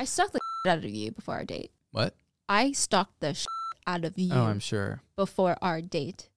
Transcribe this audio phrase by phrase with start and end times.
[0.00, 1.70] I stalked the out of you before our date.
[1.92, 2.14] What?
[2.48, 3.36] I stalked the
[3.86, 5.02] out of you Oh, I'm sure.
[5.14, 6.30] before our date.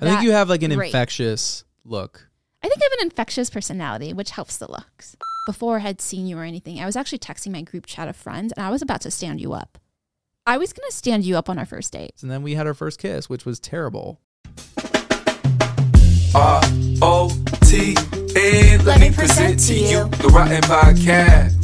[0.00, 0.86] I think you have like an great.
[0.86, 2.28] infectious look.
[2.62, 5.16] I think I have an infectious personality, which helps the looks.
[5.46, 8.16] Before I had seen you or anything, I was actually texting my group chat of
[8.16, 9.76] friends and I was about to stand you up.
[10.46, 12.14] I was going to stand you up on our first date.
[12.22, 14.18] And then we had our first kiss, which was terrible.
[16.34, 16.60] R
[17.02, 17.30] O
[17.66, 17.94] T
[18.34, 18.82] N.
[18.86, 21.63] Let me present to you the Rotten Podcast.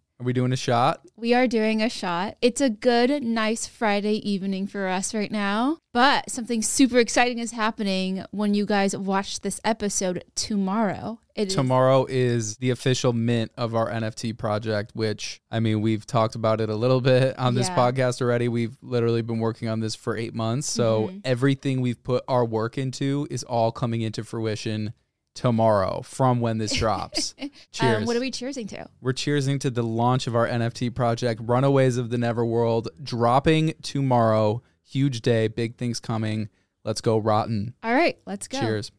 [0.21, 1.01] Are we doing a shot?
[1.15, 2.37] We are doing a shot.
[2.43, 5.79] It's a good, nice Friday evening for us right now.
[5.95, 11.19] But something super exciting is happening when you guys watch this episode tomorrow.
[11.35, 16.05] It is Tomorrow is the official mint of our NFT project, which I mean, we've
[16.05, 18.47] talked about it a little bit on this podcast already.
[18.47, 20.69] We've literally been working on this for eight months.
[20.69, 21.17] So Mm-hmm.
[21.25, 24.93] everything we've put our work into is all coming into fruition
[25.33, 27.35] tomorrow from when this drops.
[27.71, 27.97] Cheers.
[28.01, 28.87] Um, what are we cheersing to?
[29.01, 34.61] We're cheersing to the launch of our NFT project, Runaways of the Neverworld, dropping tomorrow.
[34.83, 36.49] Huge day, big things coming.
[36.83, 37.73] Let's go, Rotten.
[37.83, 38.59] All right, let's go.
[38.59, 38.91] Cheers.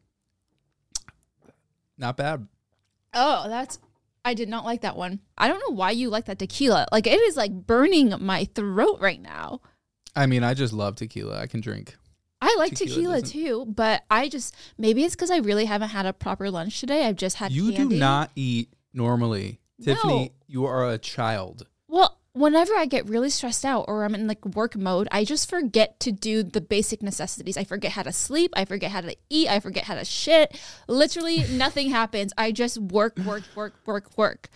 [1.98, 2.46] Not bad.
[3.14, 3.78] Oh, that's.
[4.24, 5.20] I did not like that one.
[5.36, 6.86] I don't know why you like that tequila.
[6.92, 9.60] Like it is like burning my throat right now.
[10.14, 11.38] I mean, I just love tequila.
[11.40, 11.96] I can drink.
[12.42, 16.06] I like Tequila tequila, too, but I just maybe it's because I really haven't had
[16.06, 17.06] a proper lunch today.
[17.06, 17.94] I've just had You candy.
[17.94, 19.60] do not eat normally.
[19.78, 19.94] No.
[19.94, 21.66] Tiffany, you are a child.
[21.88, 25.48] Well, whenever I get really stressed out or I'm in like work mode, I just
[25.48, 27.56] forget to do the basic necessities.
[27.56, 28.52] I forget how to sleep.
[28.56, 29.48] I forget how to eat.
[29.48, 30.58] I forget how to shit.
[30.88, 32.32] Literally nothing happens.
[32.36, 34.48] I just work, work, work, work, work.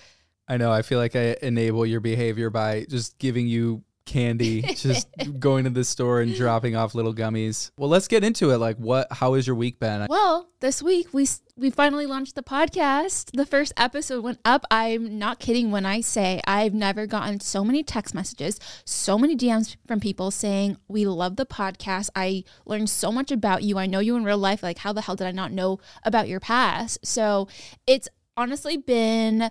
[0.48, 0.72] I know.
[0.72, 5.08] I feel like I enable your behavior by just giving you candy, just
[5.38, 7.70] going to the store and dropping off little gummies.
[7.76, 8.58] Well, let's get into it.
[8.58, 9.08] Like, what?
[9.12, 10.06] How has your week been?
[10.08, 13.30] Well, this week we we finally launched the podcast.
[13.32, 14.64] The first episode went up.
[14.70, 19.36] I'm not kidding when I say I've never gotten so many text messages, so many
[19.36, 22.08] DMs from people saying we love the podcast.
[22.14, 23.78] I learned so much about you.
[23.78, 24.62] I know you in real life.
[24.62, 27.04] Like how the hell did I not know about your past?
[27.04, 27.48] So,
[27.86, 29.50] it's honestly been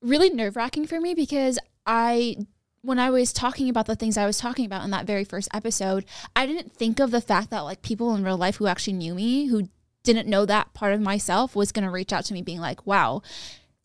[0.00, 2.36] really nerve-wracking for me because I
[2.82, 5.48] when I was talking about the things I was talking about in that very first
[5.54, 6.04] episode,
[6.34, 9.14] I didn't think of the fact that like people in real life who actually knew
[9.14, 9.68] me, who
[10.02, 12.84] didn't know that part of myself, was going to reach out to me being like,
[12.86, 13.22] wow.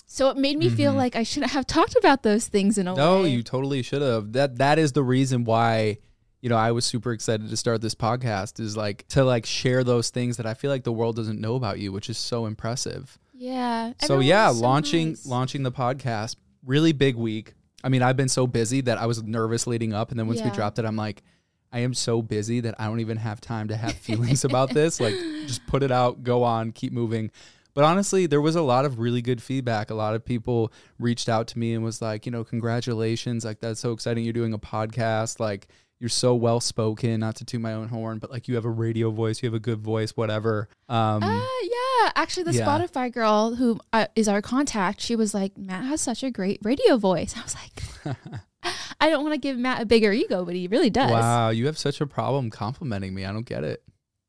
[0.07, 2.91] So it made me feel like I shouldn't have talked about those things in a
[2.91, 2.99] Mm-hmm.
[2.99, 4.33] No, you totally should have.
[4.33, 5.99] That that is the reason why
[6.41, 9.83] you know I was super excited to start this podcast is like to like share
[9.83, 12.45] those things that I feel like the world doesn't know about you, which is so
[12.45, 13.19] impressive.
[13.35, 13.93] yeah.
[14.01, 15.25] so yeah, so launching nice.
[15.25, 17.53] launching the podcast, really big week.
[17.83, 20.41] I mean, I've been so busy that I was nervous leading up and then once
[20.41, 21.23] we dropped it, I'm like
[21.71, 24.99] I am so busy that I don't even have time to have feelings about this.
[24.99, 25.13] Like
[25.45, 27.31] just put it out, go on, keep moving.
[27.73, 29.91] But honestly, there was a lot of really good feedback.
[29.91, 33.45] A lot of people reached out to me and was like, you know, congratulations.
[33.45, 34.23] Like, that's so exciting.
[34.23, 35.39] You're doing a podcast.
[35.39, 35.67] Like,
[35.99, 38.69] you're so well spoken, not to toot my own horn, but like you have a
[38.69, 40.69] radio voice, you have a good voice, whatever.
[40.89, 42.65] Um, Uh, yeah, actually, the Yeah.
[42.65, 46.59] Spotify girl who uh, is our contact, she was like, Matt has such a great
[46.63, 47.33] radio voice.
[47.37, 48.17] I was like,
[49.01, 51.11] I don't want to give Matt a bigger ego, but he really does.
[51.11, 53.25] wow, you have such a problem complimenting me.
[53.25, 53.83] I don't get it.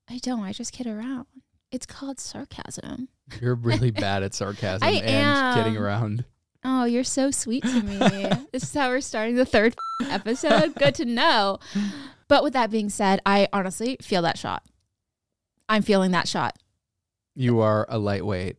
[0.08, 0.40] I don't.
[0.42, 1.26] I just kid around.
[1.70, 3.08] It's called sarcasm.
[3.42, 6.24] You're really bad at sarcasm I and kidding around.
[6.64, 7.98] Oh, you're so sweet to me.
[8.52, 9.74] this is how we're starting the third
[10.10, 10.74] episode.
[10.74, 11.58] Good to know.
[12.26, 14.62] But with that being said, I honestly feel that shot.
[15.68, 16.56] I'm feeling that shot.
[17.34, 18.56] You are a lightweight.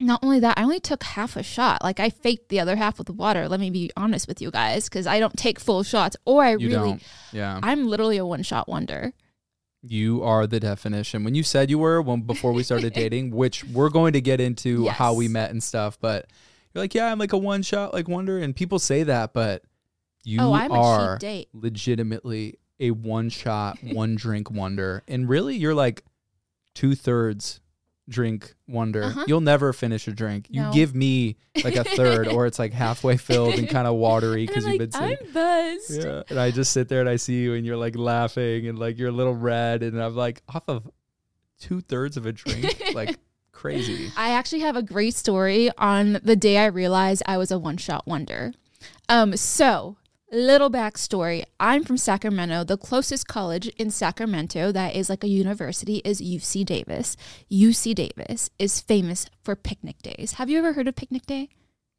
[0.00, 1.82] Not only that, I only took half a shot.
[1.82, 3.48] Like I faked the other half with water.
[3.48, 6.50] Let me be honest with you guys, because I don't take full shots, or I
[6.50, 7.02] You really, don't.
[7.32, 7.58] Yeah.
[7.62, 9.12] I'm literally a one shot wonder.
[9.82, 11.24] You are the definition.
[11.24, 14.40] When you said you were when before we started dating, which we're going to get
[14.40, 16.26] into how we met and stuff, but
[16.74, 19.62] you're like, yeah, I'm like a one shot like wonder, and people say that, but
[20.24, 21.48] you oh, I'm a are cheap date.
[21.52, 26.04] legitimately a one shot, one drink wonder, and really, you're like
[26.74, 27.60] two thirds
[28.08, 29.04] drink wonder.
[29.04, 29.24] Uh-huh.
[29.26, 30.46] You'll never finish a drink.
[30.50, 34.46] You give me like a third, or it's like halfway filled and kind of watery
[34.46, 35.18] because you've like, been sitting.
[35.26, 36.04] I'm buzzed.
[36.04, 38.78] Yeah, and I just sit there and I see you and you're like laughing and
[38.78, 40.90] like you're a little red and I'm like off of
[41.60, 43.18] two thirds of a drink, like
[43.54, 44.10] crazy.
[44.16, 47.76] I actually have a great story on the day I realized I was a one
[47.76, 48.52] shot wonder.
[49.08, 49.96] Um, so
[50.30, 51.44] little backstory.
[51.60, 52.64] I'm from Sacramento.
[52.64, 57.16] The closest college in Sacramento that is like a university is UC Davis.
[57.50, 60.32] UC Davis is famous for picnic days.
[60.32, 61.48] Have you ever heard of picnic day?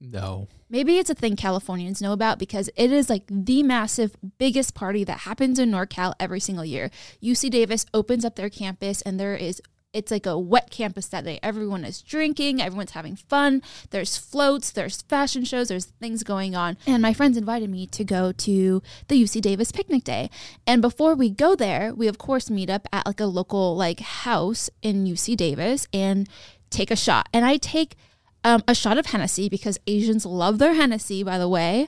[0.02, 4.74] No, Maybe it's a thing Californians know about because it is like the massive, biggest
[4.74, 6.90] party that happens in NorCal every single year.
[7.22, 9.62] UC Davis opens up their campus and there is,
[9.96, 11.40] it's like a wet campus that day.
[11.42, 13.62] Everyone is drinking, everyone's having fun.
[13.92, 16.78] There's floats, there's fashion shows, there's things going on.
[16.86, 20.30] And my friends invited me to go to the UC Davis picnic day.
[20.68, 24.02] And before we go there, we of course meet up at like a local like
[24.02, 26.28] house in UC Davis and
[26.70, 27.30] take a shot.
[27.34, 27.96] And I take
[28.44, 31.88] um, a shot of Hennessy because Asians love their Hennessy, by the way.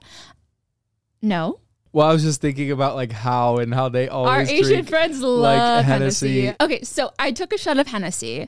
[1.22, 1.60] No.
[1.98, 5.20] Well, I was just thinking about like how and how they always Our Asian friends
[5.20, 6.42] like love Hennessy.
[6.42, 6.58] Hennessy.
[6.62, 8.48] Okay, so I took a shot of Hennessy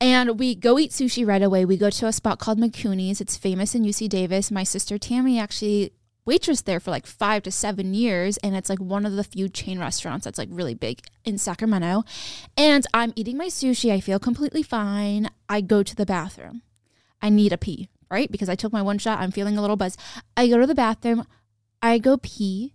[0.00, 1.64] and we go eat sushi right away.
[1.64, 3.20] We go to a spot called Mikuni's.
[3.20, 4.52] It's famous in UC Davis.
[4.52, 5.90] My sister Tammy actually
[6.24, 9.48] waitress there for like five to seven years and it's like one of the few
[9.48, 12.02] chain restaurants that's like really big in sacramento
[12.56, 16.62] and i'm eating my sushi i feel completely fine i go to the bathroom
[17.20, 19.76] i need a pee right because i took my one shot i'm feeling a little
[19.76, 19.98] buzz
[20.34, 21.26] i go to the bathroom
[21.82, 22.72] i go pee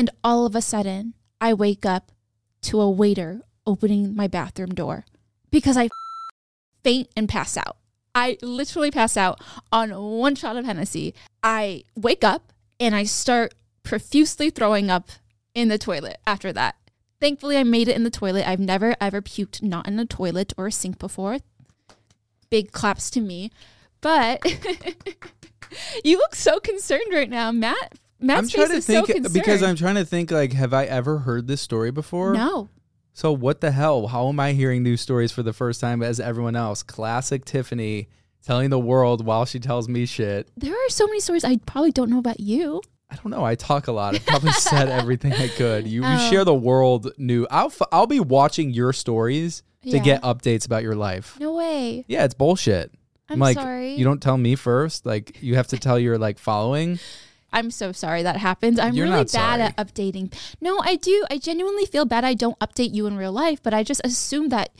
[0.00, 2.10] and all of a sudden i wake up
[2.62, 5.04] to a waiter opening my bathroom door
[5.50, 5.88] because i
[6.82, 7.76] faint and pass out
[8.14, 11.14] I literally pass out on one shot of Hennessy.
[11.42, 15.10] I wake up and I start profusely throwing up
[15.54, 16.76] in the toilet after that.
[17.20, 18.48] Thankfully, I made it in the toilet.
[18.48, 21.38] I've never ever puked not in a toilet or a sink before.
[22.48, 23.50] Big claps to me.
[24.00, 24.44] But
[26.04, 27.94] you look so concerned right now, Matt.
[28.20, 31.18] Matt's I'm trying to think so because I'm trying to think like, have I ever
[31.18, 32.34] heard this story before?
[32.34, 32.68] no.
[33.12, 34.06] So what the hell?
[34.06, 36.82] How am I hearing news stories for the first time as everyone else?
[36.84, 38.08] Classic Tiffany
[38.46, 40.48] telling the world while she tells me shit.
[40.56, 42.80] There are so many stories I probably don't know about you.
[43.10, 43.44] I don't know.
[43.44, 44.14] I talk a lot.
[44.14, 45.88] I probably said everything I could.
[45.88, 46.30] You, you Oh.
[46.30, 47.46] share the world new.
[47.50, 49.98] I'll f- I'll be watching your stories to Yeah.
[49.98, 51.36] get updates about your life.
[51.40, 52.04] No way.
[52.06, 52.92] Yeah, it's bullshit.
[53.28, 53.94] I'm like, sorry.
[53.96, 55.04] You don't tell me first.
[55.04, 57.00] Like you have to tell your like following.
[57.52, 58.78] I'm so sorry that happens.
[58.78, 59.62] I'm You're really bad sorry.
[59.62, 60.32] at updating.
[60.60, 61.24] No, I do.
[61.30, 64.48] I genuinely feel bad I don't update you in real life, but I just assume
[64.50, 64.70] that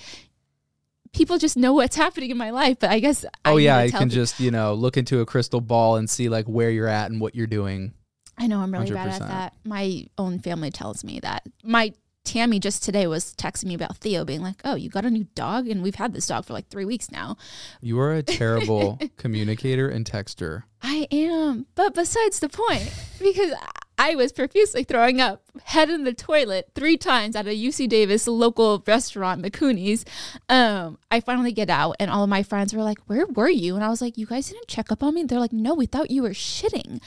[1.12, 2.78] people just know what's happening in my life.
[2.78, 5.60] But I guess oh need yeah, I can just you know look into a crystal
[5.60, 7.92] ball and see like where you're at and what you're doing.
[8.38, 9.12] I know I'm really bad 100%.
[9.12, 9.54] at that.
[9.64, 11.46] My own family tells me that.
[11.62, 11.92] My
[12.24, 15.26] Tammy just today was texting me about Theo being like, "Oh, you got a new
[15.34, 17.36] dog, and we've had this dog for like three weeks now."
[17.80, 20.64] You are a terrible communicator and texter.
[20.82, 21.66] I am.
[21.74, 23.52] But besides the point, because
[24.00, 28.26] I was profusely throwing up, head in the toilet three times at a UC Davis
[28.26, 30.06] local restaurant, Mikuni's.
[30.48, 33.74] Um, I finally get out, and all of my friends were like, Where were you?
[33.74, 35.24] And I was like, You guys didn't check up on me?
[35.24, 37.02] They're like, No, we thought you were shitting.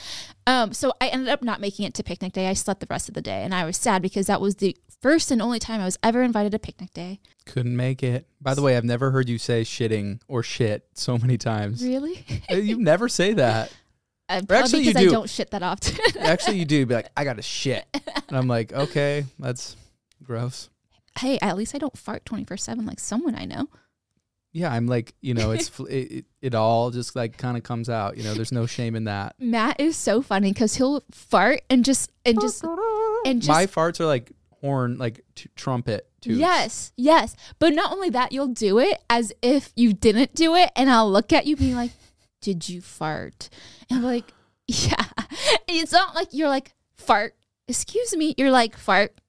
[0.46, 2.48] Um, so I ended up not making it to picnic day.
[2.48, 4.78] I slept the rest of the day, and I was sad because that was the
[5.02, 7.20] first and only time I was ever invited to picnic day.
[7.48, 8.28] Couldn't make it.
[8.40, 11.84] By the way, I've never heard you say shitting or shit so many times.
[11.84, 12.24] Really?
[12.52, 13.72] Uh, You never say that.
[14.30, 15.12] Uh, actually, you because I do.
[15.12, 15.96] don't shit that often.
[16.22, 17.86] Actually, you do be like, I got to shit.
[18.30, 19.76] And I'm like, okay, that's
[20.24, 20.70] gross.
[21.20, 23.68] hey, at least I don't fart 24 7 like someone I know.
[24.54, 27.90] Yeah, I'm like, you know, it's it, it, it all just like kind of comes
[27.90, 28.18] out.
[28.18, 29.36] You know, there's no shame in that.
[29.40, 32.64] Matt is so funny because he'll fart and just and just
[33.26, 36.08] and just My farts are like horn, like t- trumpet.
[36.22, 36.40] Tubes.
[36.40, 37.36] yes, yes.
[37.60, 41.12] But not only that, you'll do it as if you didn't do it, and I'll
[41.12, 41.92] look at you being like,
[42.44, 43.50] "Did you fart?"
[43.90, 44.34] And I'm like,
[44.68, 45.06] "Yeah."
[45.68, 47.36] It's not like you're like fart.
[47.68, 48.36] Excuse me.
[48.38, 49.20] You're like fart,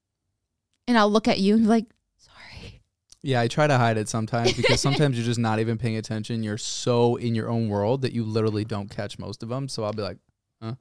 [0.86, 1.86] and I'll look at you and be like,
[2.18, 2.82] "Sorry."
[3.22, 6.42] Yeah, I try to hide it sometimes because sometimes you're just not even paying attention.
[6.42, 9.68] You're so in your own world that you literally don't catch most of them.
[9.68, 10.18] So I'll be like,
[10.60, 10.74] huh?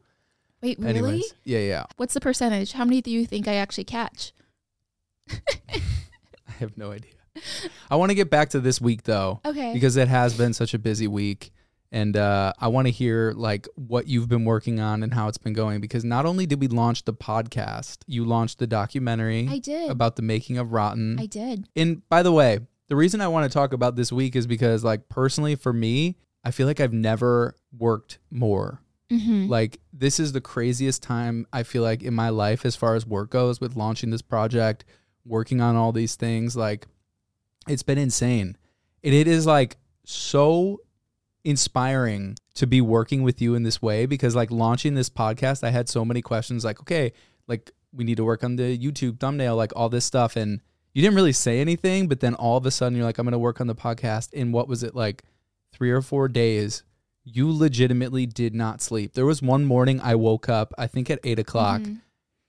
[0.62, 0.90] Wait, really?
[0.90, 1.86] anyways, yeah, yeah.
[1.98, 2.72] What's the percentage?
[2.74, 4.34] How many do you think I actually catch?
[5.30, 7.12] I have no idea.
[7.90, 9.42] I want to get back to this week though.
[9.46, 9.74] Okay.
[9.74, 11.52] because it has been such a busy week
[11.94, 15.38] And uh, I want to hear like what you've been working on and how it's
[15.38, 19.60] been going because not only did we launch the podcast, you launched the documentary I
[19.60, 19.92] did.
[19.92, 21.20] about the making of Rotten.
[21.20, 21.70] I did.
[21.76, 24.84] And by the way, the reason I want to talk about this week is because,
[24.84, 28.82] like, personally for me, I feel like I've never worked more.
[29.12, 29.48] Mm-hmm.
[29.48, 33.06] Like, this is the craziest time I feel like in my life as far as
[33.06, 34.84] work goes with launching this project,
[35.26, 36.56] working on all these things.
[36.56, 36.88] Like,
[37.68, 38.58] it's been insane.
[39.04, 40.80] And it is like so
[41.44, 45.72] inspiring to be working with you in this way because, like, launching this podcast, I
[45.72, 47.14] had so many questions like, okay,
[47.48, 50.36] like, we need to work on the YouTube thumbnail, like, all this stuff.
[50.36, 50.62] And
[50.94, 53.32] you didn't really say anything, but then all of a sudden you're like, I'm going
[53.34, 54.30] to work on the podcast.
[54.40, 55.24] And what was it like
[55.72, 56.84] three or four days?
[57.24, 59.14] You legitimately did not sleep.
[59.14, 62.02] There was one morning I woke up, I think at eight o'clock, Mhm.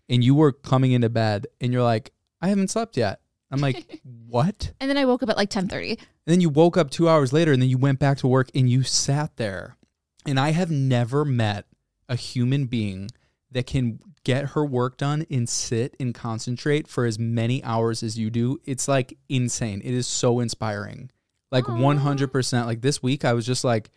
[0.09, 3.21] and you were coming into bed and you're like, I haven't slept yet.
[3.55, 4.73] I'm like, what?
[4.81, 5.91] And then I woke up at like 10:30.
[5.91, 8.51] And then you woke up two hours later and then you went back to work
[8.55, 9.77] and you sat there.
[10.27, 11.67] And I have never met
[12.09, 13.11] a human being
[13.51, 18.19] that can get her work done and sit and concentrate for as many hours as
[18.19, 18.59] you do.
[18.65, 19.81] It's like insane.
[19.85, 21.11] It is so inspiring.
[21.53, 21.77] Like Aw.
[21.77, 22.67] 100%.
[22.67, 23.91] Like this week, I was just like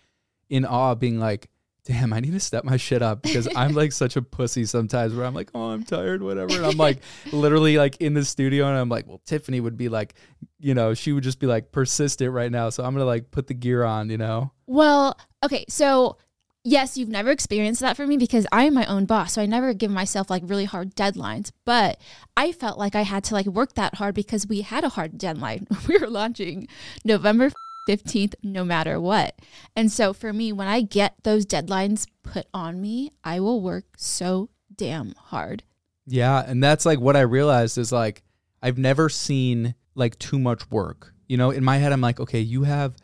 [0.49, 1.49] in awe, being like,
[1.87, 5.15] damn, I need to step my shit up because I'm like such a pussy sometimes
[5.15, 6.53] where I'm like, oh, I'm tired, whatever.
[6.57, 6.99] And I'm like
[7.31, 10.15] literally like in the studio and I'm like, well, Tiffany would be like,
[10.59, 12.69] you know, she would just be like persistent right now.
[12.69, 14.51] So I'm going to like put the gear on, you know?
[14.65, 16.17] Well, okay, so
[16.65, 19.45] yes, you've never experienced that for me because I am my own boss, so I
[19.45, 21.51] never give myself like really hard deadlines.
[21.63, 22.01] But
[22.35, 25.17] I felt like I had to like work that hard because we had a hard
[25.17, 25.67] deadline.
[25.87, 26.67] We were launching
[27.05, 27.49] November
[27.87, 29.39] 15th no matter what.
[29.75, 33.85] And so for me, when I get those deadlines put on me, I will work
[33.97, 35.63] so damn hard.
[36.05, 36.43] Yeah.
[36.45, 38.23] And that's like what I realized is like,
[38.61, 41.13] I've never seen like too much work.
[41.27, 42.95] You know, in my head, I'm like, okay, you have,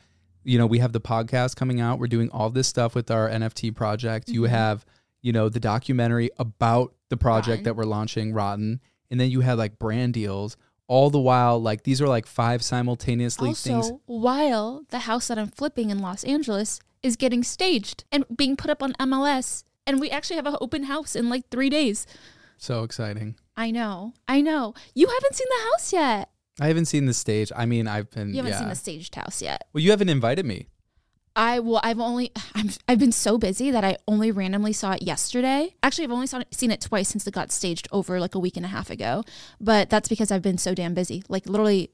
[0.43, 1.99] you know, we have the podcast coming out.
[1.99, 4.29] We're doing all this stuff with our NFT project.
[4.29, 4.49] You Mhm.
[4.49, 4.85] have,
[5.21, 7.63] you know, the documentary about the project Rotten.
[7.63, 8.79] that we're launching, Rotten.
[9.11, 10.57] And then you have like brand deals.
[10.93, 13.91] All the while, like these are like five simultaneously also, things.
[14.05, 18.69] while the house that I'm flipping in Los Angeles is getting staged and being put
[18.69, 22.05] up on MLS, and we actually have an open house in like three days.
[22.57, 23.37] So exciting.
[23.57, 24.75] I know, I know.
[24.93, 26.29] You haven't seen the house yet.
[26.61, 27.51] I haven't seen the stage.
[27.55, 28.29] I mean, I've been.
[28.29, 28.59] You haven't yeah.
[28.59, 29.67] seen the staged house yet.
[29.73, 30.67] Well, you haven't invited me.
[31.35, 35.01] I well, I've only I'm, I've been so busy that I only randomly saw it
[35.01, 35.75] yesterday.
[35.81, 38.57] Actually, I've only saw seen it twice since it got staged over like a week
[38.57, 39.23] and a half ago.
[39.59, 41.23] But that's because I've been so damn busy.
[41.29, 41.91] Like literally,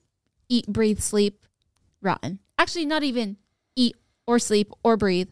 [0.50, 1.46] eat, breathe, sleep,
[2.02, 2.40] rotten.
[2.58, 3.38] Actually, not even
[3.76, 3.96] eat
[4.28, 5.30] or sleep or breathe.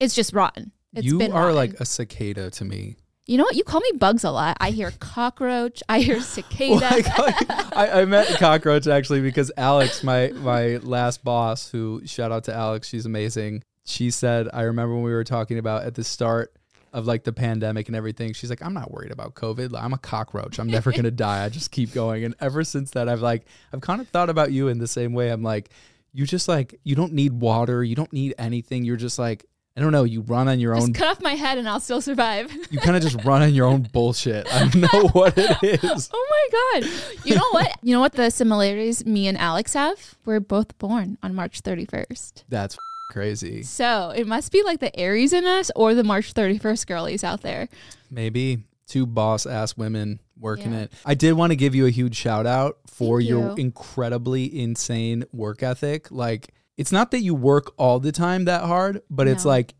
[0.00, 0.72] It's just rotten.
[0.92, 1.54] It's you are rotten.
[1.54, 2.96] like a cicada to me.
[3.26, 3.56] You know what?
[3.56, 4.56] You call me bugs a lot.
[4.60, 5.82] I hear cockroach.
[5.88, 6.76] I hear cicada.
[6.76, 12.30] Like, like, I, I met cockroach actually because Alex, my my last boss, who shout
[12.30, 13.64] out to Alex, she's amazing.
[13.84, 16.52] She said, I remember when we were talking about at the start
[16.92, 18.32] of like the pandemic and everything.
[18.32, 19.72] She's like, I'm not worried about COVID.
[19.72, 20.58] Like, I'm a cockroach.
[20.58, 21.44] I'm never gonna die.
[21.44, 22.24] I just keep going.
[22.24, 25.12] And ever since that, I've like I've kind of thought about you in the same
[25.12, 25.30] way.
[25.30, 25.70] I'm like,
[26.12, 27.82] you just like you don't need water.
[27.82, 28.84] You don't need anything.
[28.84, 30.04] You're just like I don't know.
[30.04, 32.50] You run on your own Just cut off my head and I'll still survive.
[32.70, 34.46] you kind of just run on your own bullshit.
[34.52, 36.10] I don't know what it is.
[36.12, 36.90] Oh my god.
[37.24, 37.78] You know what?
[37.82, 40.14] You know what the similarities me and Alex have?
[40.24, 42.44] We're both born on March 31st.
[42.48, 42.76] That's
[43.10, 43.62] crazy.
[43.62, 47.42] So, it must be like the Aries in us or the March 31st girlies out
[47.42, 47.68] there.
[48.10, 50.80] Maybe two boss ass women working Yeah.
[50.80, 50.92] it.
[51.04, 53.54] I did want to give you a huge shout out for Thank your you.
[53.56, 56.10] incredibly insane work ethic.
[56.10, 59.74] Like it's not that you work all the time that hard, but it's like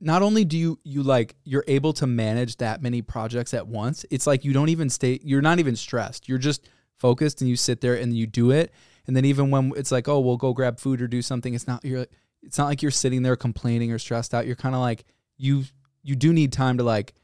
[0.00, 4.04] not only do you you like you're able to manage that many projects at once,
[4.10, 6.28] it's like you don't even stay you're not even stressed.
[6.28, 8.72] You're just focused and you sit there and you do it.
[9.06, 11.66] And then even when it's like, oh, we'll go grab food or do something, it's
[11.66, 12.06] not you're
[12.42, 14.46] it's not like you're sitting there complaining or stressed out.
[14.46, 15.04] You're kind of like
[15.36, 15.64] you
[16.02, 17.14] you do need time to like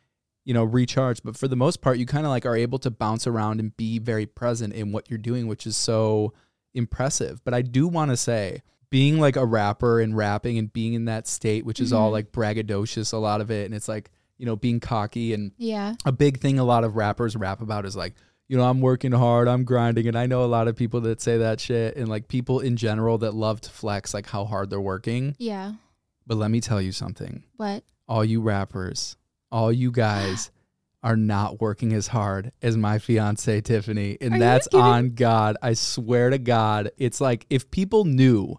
[0.45, 2.91] you know recharge but for the most part you kind of like are able to
[2.91, 6.33] bounce around and be very present in what you're doing which is so
[6.73, 10.95] impressive but i do want to say being like a rapper and rapping and being
[10.95, 12.13] in that state which is all Mhm.
[12.13, 15.95] like braggadocious a lot of it and it's like you know being cocky and Yeah.
[16.05, 18.15] a big thing a lot of rappers rap about is like
[18.49, 21.21] you know i'm working hard i'm grinding and i know a lot of people that
[21.21, 24.71] say that shit and like people in general that love to flex like how hard
[24.71, 25.73] they're working Yeah.
[26.27, 27.83] but let me tell you something What?
[28.09, 29.17] all you rappers,
[29.51, 30.51] all you guys
[31.03, 35.57] are not working as hard as my fiance Tiffany, and Are that's on God.
[35.63, 38.57] I swear to God, it's like if people knew,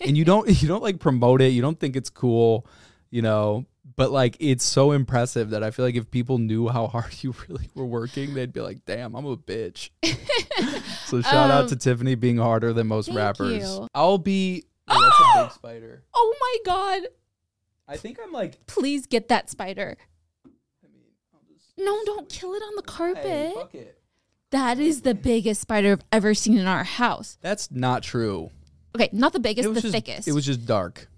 [0.00, 2.66] and you don't, you don't like promote it, you don't think it's cool,
[3.10, 3.66] you know.
[3.96, 7.34] But like it's so impressive that I feel like if people knew how hard you
[7.48, 9.90] really were working, they'd be like, "Damn, I'm a bitch."
[11.06, 13.62] so shout out Um, to Tiffany being harder than most rappers.
[13.62, 13.88] you.
[13.94, 14.64] I'll be.
[14.86, 16.02] Oh, that's a big spider.
[16.14, 17.08] Oh my god.
[17.88, 18.66] I think I'm like.
[18.66, 19.96] Please get that spider.
[21.76, 23.22] No, don't kill it on the carpet.
[23.24, 23.98] Hey, fuck it.
[24.50, 27.38] that is the biggest spider I've ever seen in our house.
[27.40, 28.50] That's not true.
[28.94, 30.28] Okay, not the biggest, the just, thickest.
[30.28, 31.08] It was just dark.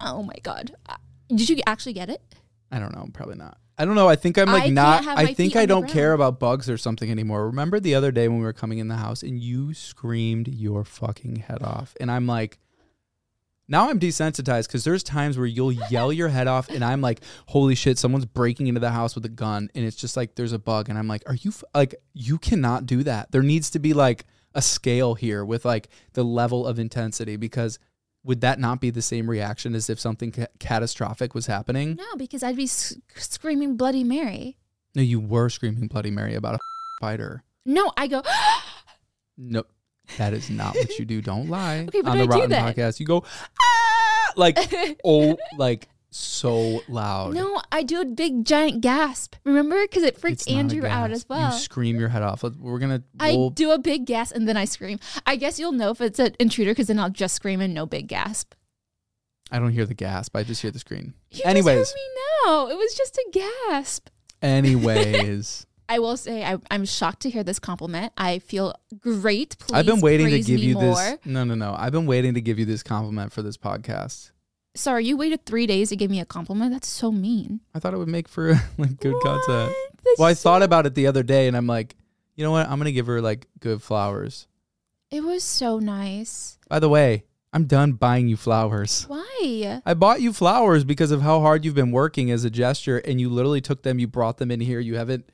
[0.00, 0.74] Oh my god.
[0.86, 0.96] Uh,
[1.28, 2.22] Did you actually get it?
[2.70, 3.08] I don't know.
[3.12, 3.58] Probably not.
[3.80, 4.08] I don't know.
[4.08, 7.46] I think I'm like can't I think I don't care about bugs or something anymore.
[7.46, 10.84] Remember the other day when we were coming in the house and you screamed your
[10.84, 12.58] fucking head off, and I'm like,
[13.68, 17.22] now I'm desensitized because there's times where you'll yell your head off, and I'm like,
[17.46, 20.52] holy shit, someone's breaking into the house with a gun, and it's just like there's
[20.52, 23.32] a bug, and I'm like, are you f- like you cannot do that?
[23.32, 27.78] There needs to be like a scale here with like the level of intensity because.
[28.22, 31.94] Would that not be the same reaction as if something ca- catastrophic was happening?
[31.96, 34.58] No, because I'd be s- screaming Bloody Mary.
[34.94, 36.58] No, you were screaming Bloody Mary about a
[36.98, 37.42] spider.
[37.64, 38.20] No, I go,
[39.38, 39.64] No,
[40.18, 41.22] that is not what you do.
[41.22, 41.78] Don't lie.
[41.88, 42.76] Okay, but On do the I do Rotten that?
[42.76, 43.24] podcast, you go
[43.58, 44.58] ah, like
[45.04, 47.34] oh, like so loud.
[47.34, 49.36] no, I do a big giant gasp.
[49.44, 49.80] Remember?
[49.82, 51.52] Because it freaked It's not a Andrew out as well.
[51.52, 52.42] You scream your head off.
[52.42, 53.02] We're gonna.
[53.18, 54.98] I we'll- do a big gasp and then I scream.
[55.26, 57.86] I guess you'll know if it's an intruder because then I'll just scream and no
[57.86, 58.54] big gasp.
[59.50, 60.36] I don't hear the gasp.
[60.36, 61.14] I just hear the scream.
[61.30, 62.02] You Anyways, just me
[62.46, 62.68] now.
[62.68, 64.08] It was just a gasp.
[64.42, 68.12] anyways, I will say I, I'm shocked to hear this compliment.
[68.16, 69.58] I feel great.
[69.58, 70.94] Please I've been waiting to give you more.
[70.94, 71.18] this.
[71.24, 71.74] No, no, no.
[71.76, 74.30] I've been waiting to give you this compliment for this podcast.
[74.74, 76.72] Sorry, you waited three days to give me a compliment.
[76.72, 77.60] That's so mean.
[77.74, 79.74] I thought it would make for like good content.
[80.04, 81.96] That's Well, I so- thought about it the other day, and I'm like,
[82.36, 82.68] you know what?
[82.68, 84.46] I'm gonna give her like good flowers.
[85.10, 86.58] It was so nice.
[86.68, 89.04] By the way, I'm done buying you flowers.
[89.08, 89.82] Why?
[89.84, 93.20] I bought you flowers because of how hard you've been working as a gesture, and
[93.20, 94.78] you literally took them, you brought them in here.
[94.78, 95.28] You haven't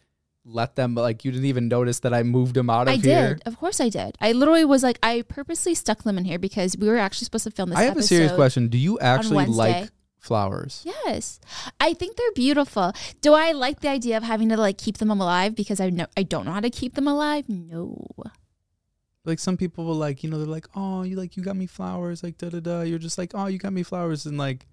[0.47, 3.35] let them, like, you didn't even notice that I moved them out of I here.
[3.35, 3.43] did.
[3.47, 4.17] Of course I did.
[4.21, 7.45] I literally was like, I purposely stuck them in here because we were actually supposed
[7.45, 8.69] to film this I have a serious question.
[8.69, 10.83] Do you actually like flowers?
[10.85, 11.41] Yes.
[11.81, 12.93] I think they're beautiful.
[13.21, 16.07] Do I like the idea of having to like keep them alive because I know
[16.17, 17.49] I don't know how to keep them alive?
[17.49, 18.07] No.
[19.25, 21.67] Like some people will like, you know, they're like, oh, you like you got me
[21.67, 22.81] flowers, like da da da.
[22.83, 24.67] You're just like, oh, you got me flowers, and like,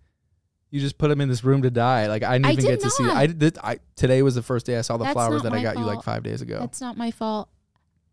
[0.73, 2.07] you just put them in this room to die.
[2.07, 3.03] Like I didn't I even did get to see.
[3.03, 3.15] not.
[3.15, 3.57] I did.
[3.63, 5.63] I today was the first day I saw the That's flowers not that I my
[5.63, 6.05] got you like fault.
[6.05, 6.57] five days ago.
[6.59, 7.47] That's not my fault.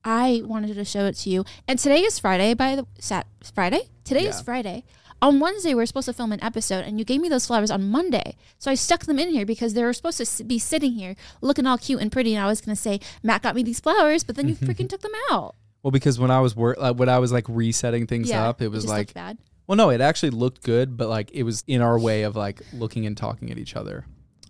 [0.05, 1.45] I wanted to show it to you.
[1.67, 3.83] And today is Friday by the sat Friday?
[4.05, 4.43] Today is Yeah.
[4.43, 4.85] Friday.
[5.23, 7.71] On Wednesday we are supposed to film an episode and you gave me those flowers
[7.71, 8.37] on Monday.
[8.59, 11.15] So I stuck them in here because they were supposed to s- be sitting here
[11.43, 13.81] looking all cute and pretty and I was going to say Matt got me these
[13.81, 15.55] flowers, but then you freaking took them out.
[15.83, 18.69] well, because when I was work, like, when I was like resetting things up, it
[18.69, 19.39] was just like looked bad.
[19.71, 22.61] Well, no, it actually looked good, but like it was in our way of like
[22.73, 24.05] looking and talking at each other.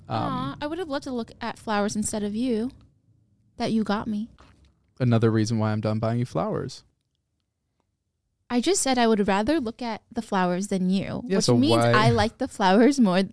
[0.09, 2.71] Um, Aw, I would have loved to look at flowers instead of you
[3.59, 4.31] that you got me.
[4.99, 6.85] another reason why I'm done buying you flowers.
[8.49, 11.57] I just said I would rather look at the flowers than you, Yeah, which so
[11.59, 13.25] means why- I like the flowers more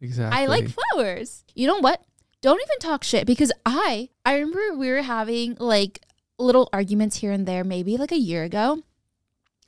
[0.00, 0.36] Exactly.
[0.36, 1.44] I like flowers.
[1.54, 2.02] You know what?
[2.40, 6.00] Don't even talk shit because I I remember we were having like
[6.40, 8.82] little arguments here and there maybe like a year ago.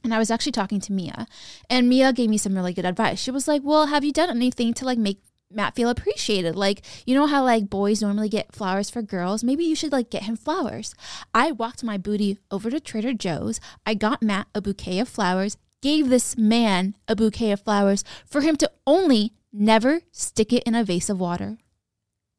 [0.06, 1.26] And I was actually talking to Mia
[1.68, 3.18] and Mia gave me some really good advice.
[3.18, 6.54] She was like, "Well, have you done anything to like make Matt feel appreciated?
[6.54, 9.42] Like, you know how like boys normally get flowers for girls?
[9.42, 10.94] Maybe you should like get him flowers."
[11.34, 13.58] I walked my booty over to Trader Joe's.
[13.84, 18.42] I got Matt a bouquet of flowers, gave this man a bouquet of flowers for
[18.42, 21.58] him to only never stick it in a vase of water.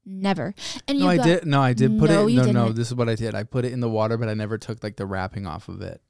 [0.05, 0.55] Never.
[0.87, 1.45] And No, you I got- did.
[1.45, 2.33] No, I did put No, it.
[2.33, 2.71] No, no.
[2.71, 3.35] This is what I did.
[3.35, 5.81] I put it in the water, but I never took like the wrapping off of
[5.81, 6.01] it.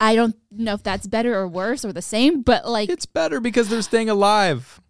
[0.00, 3.40] I don't know if that's better or worse or the same, but like It's better
[3.40, 4.80] because they're staying alive.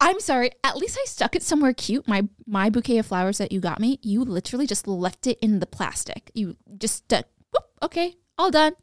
[0.00, 0.50] I'm sorry.
[0.64, 2.08] At least I stuck it somewhere cute.
[2.08, 5.60] My my bouquet of flowers that you got me, you literally just left it in
[5.60, 6.30] the plastic.
[6.34, 7.26] You just stuck.
[7.52, 8.74] Whoop, okay, all done.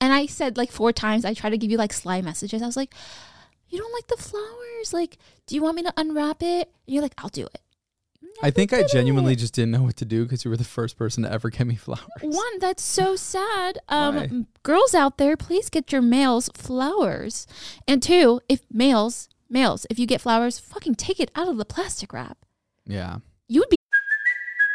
[0.00, 1.24] And I said like four times.
[1.24, 2.62] I tried to give you like sly messages.
[2.62, 2.94] I was like,
[3.68, 4.92] "You don't like the flowers?
[4.92, 7.62] Like, do you want me to unwrap it?" And you're like, "I'll do it."
[8.42, 9.36] I think I genuinely it.
[9.40, 11.66] just didn't know what to do because you were the first person to ever get
[11.66, 12.02] me flowers.
[12.20, 13.78] One, that's so sad.
[13.88, 14.28] Um, Why?
[14.62, 17.46] girls out there, please get your males flowers.
[17.86, 21.64] And two, if males, males, if you get flowers, fucking take it out of the
[21.64, 22.38] plastic wrap.
[22.86, 23.18] Yeah.
[23.48, 23.77] You would be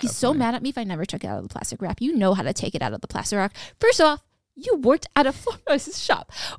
[0.00, 2.00] He's so mad at me if I never took it out of the plastic wrap.
[2.00, 3.54] You know how to take it out of the plastic wrap.
[3.80, 4.22] First off,
[4.56, 6.32] you worked at a florist shop.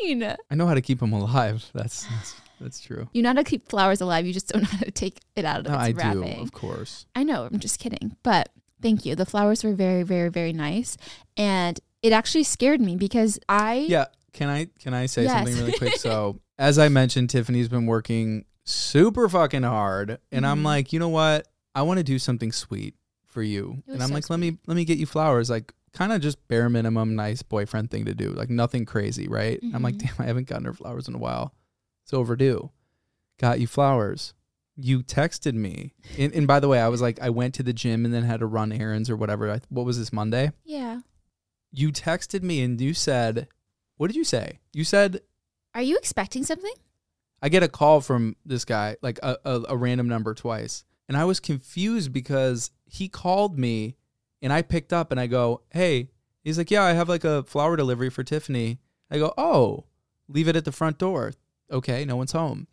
[0.00, 0.36] do you mean?
[0.50, 1.64] I know how to keep them alive.
[1.74, 3.08] That's that's, that's true.
[3.12, 4.26] You know how to keep flowers alive.
[4.26, 6.40] You just don't know how to take it out of No, its I do, wrapping.
[6.42, 7.06] of course.
[7.14, 7.44] I know.
[7.50, 8.16] I'm just kidding.
[8.22, 8.50] But
[8.82, 9.14] thank you.
[9.14, 10.96] The flowers were very, very, very nice,
[11.36, 14.06] and it actually scared me because I Yeah.
[14.32, 15.32] Can I can I say Yes.
[15.32, 15.96] something really quick?
[15.96, 20.64] So as I mentioned, Tiffany's been working super fucking hard, and I'm Mhm.
[20.66, 21.48] like, you know what?
[21.74, 22.94] I want to do something sweet
[23.26, 26.12] for you, and I'm so like, let me let me get you flowers, like kind
[26.12, 29.58] of just bare minimum, nice boyfriend thing to do, like nothing crazy, right?
[29.74, 29.98] I'm like, Mhm.
[30.06, 31.54] damn, I haven't gotten her flowers in a while.
[32.04, 32.70] It's overdue.
[33.38, 34.34] Got you flowers.
[34.76, 37.72] You texted me, and, and by the way, I was like, I went to the
[37.72, 39.50] gym and then had to run errands or whatever.
[39.50, 40.52] I, what was this Monday?
[40.64, 41.00] yeah.
[41.72, 43.46] you texted me and you said,
[43.96, 44.58] what did you say?
[44.72, 45.20] You said,
[45.74, 46.72] Are you expecting something?
[47.42, 50.84] I get a call from this guy, like a, a, a random number twice.
[51.10, 53.96] And I was confused because he called me
[54.40, 56.08] and I picked up and I go, hey,
[56.44, 58.78] he's like, yeah, I have like a flower delivery for Tiffany.
[59.10, 59.86] I go, oh,
[60.28, 61.32] leave it at the front door.
[61.68, 62.68] Okay, no one's home.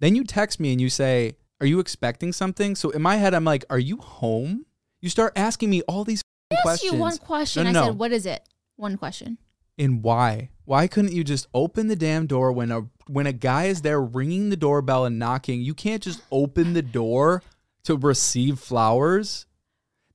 [0.00, 2.74] Then you text me and you say, are you expecting something?
[2.74, 4.66] So in my head, I'm like, are you home?
[5.00, 6.92] You start asking me all these I asked questions.
[6.92, 7.64] you one question.
[7.64, 9.38] No, I no, said, "What is it?" One question.
[9.78, 10.50] And why?
[10.66, 14.02] Why couldn't you just open the damn door when a when a guy is there
[14.02, 15.62] ringing the doorbell and knocking?
[15.62, 17.42] You can't just open the door
[17.84, 19.46] to receive flowers.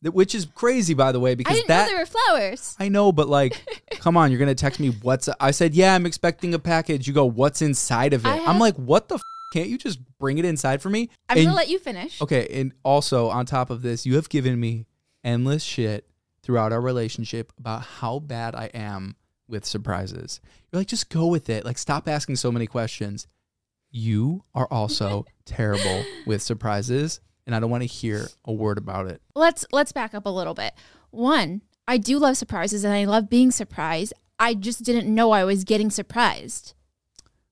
[0.03, 2.75] That which is crazy by the way I because didn't that know there were flowers.
[2.80, 3.60] I know, but like
[3.99, 7.08] come on, you're going to text me what's I said, "Yeah, I'm expecting a package."
[7.08, 9.21] You go, "What's inside of it?" I I'm like, "What the f-
[9.53, 12.21] can't you just bring it inside for me?" I'm And- gonna let you finish.
[12.21, 14.86] Okay, and also on top of this, you have given me
[15.23, 16.08] endless shit
[16.43, 19.15] throughout our relationship about how bad I am
[19.49, 20.39] with surprises.
[20.71, 21.65] You're like, just go with it.
[21.65, 23.27] Like, stop asking so many questions.
[23.89, 29.07] You are also terrible with surprises, and I don't want to hear a word about
[29.07, 29.21] it.
[29.33, 30.73] Let's let's back up a little bit.
[31.10, 34.13] One, I do love surprises and I love being surprised.
[34.38, 36.73] I just didn't know I was getting surprised.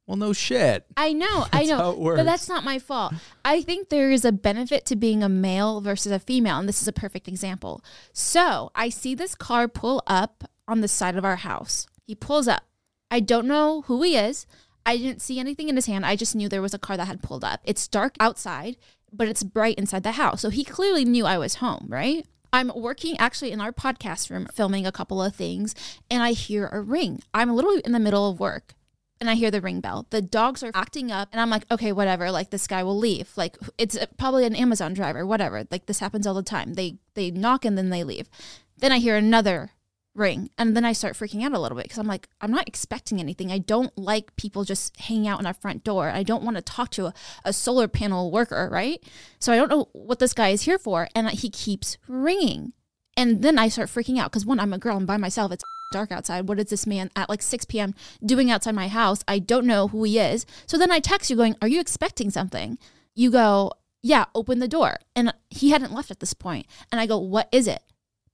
[0.05, 0.85] Well, no shit.
[0.95, 2.19] I know, I know, how it works.
[2.19, 3.13] but that's not my fault.
[3.43, 6.81] I think there is a benefit to being a male versus a female, and this
[6.81, 7.83] is a perfect example.
[8.13, 11.87] So I see this car pull up on the side of our house.
[12.05, 12.63] He pulls up.
[13.09, 14.45] I don't know who he is.
[14.85, 16.05] I didn't see anything in his hand.
[16.05, 17.61] I just knew there was a car that had pulled up.
[17.63, 18.77] It's dark outside,
[19.15, 20.41] but it's bright inside the house.
[20.41, 22.25] So he clearly knew I was home, right?
[22.53, 25.75] I'm working actually in our podcast room filming a couple of things,
[26.09, 27.21] and I hear a ring.
[27.33, 28.75] I'm literally in the middle of work
[29.19, 30.05] and I hear the ring bell.
[30.09, 32.31] The dogs are acting up, and I'm like, okay, whatever.
[32.31, 33.31] Like this guy will leave.
[33.35, 35.65] Like it's probably an Amazon driver, whatever.
[35.71, 36.73] Like this happens all the time.
[36.73, 38.29] They they knock and then they leave.
[38.77, 39.71] Then I hear another
[40.15, 42.67] ring, and then I start freaking out a little bit because I'm like, I'm not
[42.67, 43.51] expecting anything.
[43.51, 46.09] I don't like people just hanging out in our front door.
[46.09, 49.03] I don't want to talk to a, a solar panel worker, right?
[49.39, 52.73] So I don't know what this guy is here for, and he keeps ringing.
[53.17, 55.51] And then I start freaking out because one, I'm a girl, I'm by myself.
[55.51, 56.47] It's dark outside.
[56.47, 57.93] What is this man at like 6 p.m.
[58.25, 59.23] doing outside my house?
[59.27, 60.45] I don't know who he is.
[60.65, 62.77] So then I text you going, Are you expecting something?
[63.13, 64.97] You go, Yeah, open the door.
[65.15, 66.67] And he hadn't left at this point.
[66.91, 67.81] And I go, What is it?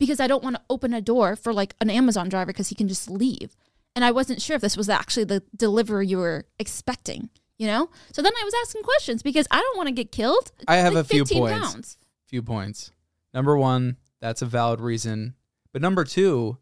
[0.01, 2.75] Because I don't want to open a door for like an Amazon driver because he
[2.75, 3.55] can just leave.
[3.95, 7.91] And I wasn't sure if this was actually the delivery you were expecting, you know?
[8.11, 10.51] So then I was asking questions because I don't want to get killed.
[10.67, 11.59] I have Like a few points.
[11.71, 11.97] pounds.
[12.25, 12.91] Few points.
[13.31, 15.35] Number one, that's a valid reason.
[15.71, 16.57] But number two,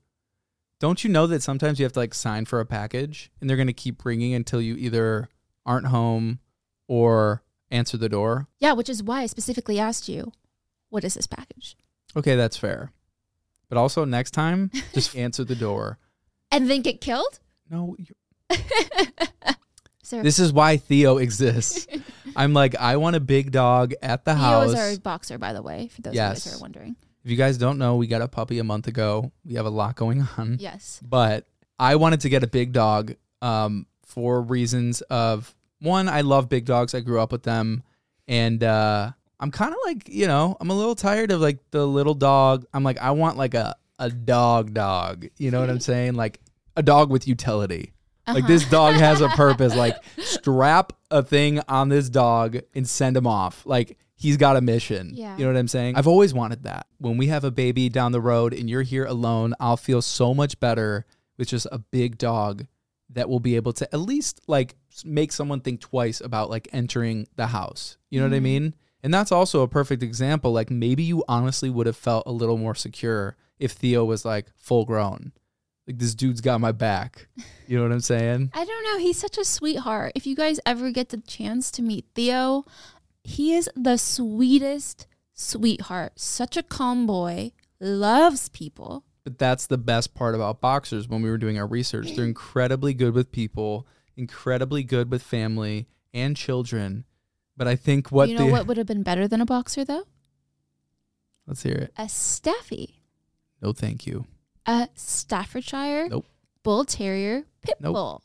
[0.82, 3.56] don't you know that sometimes you have to like sign for a package and they're
[3.56, 5.30] going to keep ringing until you either
[5.66, 6.40] aren't home
[6.90, 8.48] or answer the door?
[8.60, 10.34] Yeah, which is why I specifically asked you,
[10.90, 11.78] What is this package?
[12.18, 12.92] Okay, that's fair.
[13.70, 15.98] But also next time, just answer the door.
[16.52, 17.40] And then get killed?
[17.70, 17.96] No,
[20.10, 21.88] this is why Theo exists.
[22.36, 24.74] I'm like, I want a big dog at the Theo house.
[24.74, 26.44] Theo is our boxer, by the way, for those of you Yes.
[26.46, 26.96] guys who are wondering.
[27.24, 29.32] If you guys don't know, we got a puppy a month ago.
[29.46, 30.58] We have a lot going on.
[30.60, 31.00] Yes.
[31.04, 36.50] But I wanted to get a big dog um, for reasons of one, I love
[36.50, 36.94] big dogs.
[36.96, 37.84] I grew up with them.
[38.28, 41.86] And uh, I'm kind of like, you know, I'm a little tired of like the
[41.86, 42.66] little dog.
[42.74, 45.28] I'm like, I want like a, a dog dog.
[45.38, 46.16] You know what I'm saying?
[46.16, 46.40] Like
[46.76, 47.94] a dog with utility.
[48.28, 48.72] Like this uh-huh.
[48.72, 49.76] dog has a purpose.
[49.76, 53.66] Like strap a thing on this dog and send him off.
[53.66, 55.12] Like he's got a mission.
[55.14, 55.36] Yeah.
[55.38, 55.96] You know what I'm saying?
[55.96, 56.88] I've always wanted that.
[56.98, 60.34] When we have a baby down the road and you're here alone, I'll feel so
[60.34, 61.06] much better
[61.38, 62.66] with just a big dog
[63.12, 67.28] that will be able to at least like make someone think twice about like entering
[67.36, 67.98] the house.
[68.10, 68.44] You know what I mm-hmm.
[68.44, 68.76] mean?
[69.02, 70.52] And that's also a perfect example.
[70.52, 74.48] Like maybe you honestly would have felt a little more secure if Theo was like
[74.56, 75.32] full grown.
[75.88, 77.28] Like this dude's got my back.
[77.68, 78.52] You know what I'm saying?
[78.54, 79.00] I don't know.
[79.00, 80.12] He's such a sweetheart.
[80.16, 82.66] If you guys ever get the chance to meet Theo,
[83.24, 86.20] he is the sweetest sweetheart.
[86.20, 89.04] Such a calm boy, loves people.
[89.24, 92.16] But that's the best part about boxers when we were doing our research.
[92.16, 97.06] They're incredibly good with people, incredibly good with family and children.
[97.60, 99.84] But I think what you know the what would have been better than a boxer
[99.86, 100.06] though?
[101.46, 101.94] let's hear it.
[101.98, 103.02] A Staffy,
[103.62, 104.26] No, thank you.
[104.66, 106.26] a Staffordshire Nope.
[106.64, 107.94] Bull Terrier Pit Nope.
[107.94, 108.24] Bull.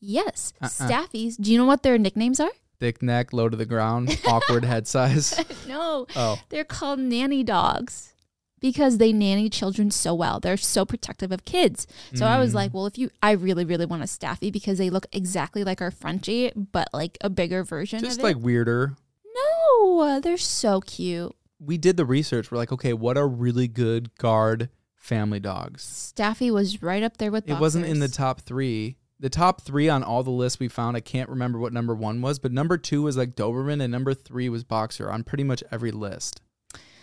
[0.00, 0.68] Yes, Uh-uh.
[0.68, 1.36] Staffies.
[1.40, 2.50] Do you know what their nicknames are?
[2.78, 5.38] Thick neck, low to the ground, awkward head size.
[5.68, 8.11] no, Oh, they're called nanny dogs
[8.62, 10.40] because they nanny children so well.
[10.40, 11.86] They're so protective of kids.
[12.14, 12.40] So I Mm.
[12.40, 15.64] was like, well, if you, I really, really want a Staffy because they look exactly
[15.64, 18.96] like our Frenchie, but like a bigger version just like weirder.
[19.34, 21.34] No, they're so cute.
[21.58, 22.50] We did the research.
[22.50, 25.82] We're like, okay, what are really good guard family dogs?
[25.82, 27.48] Staffy was right up there with.
[27.48, 28.96] It wasn't in the top three.
[29.18, 32.20] The top three on all the lists we found, I can't remember what number one
[32.22, 35.62] was, but number two was like Doberman and number three was Boxer on pretty much
[35.70, 36.40] every list.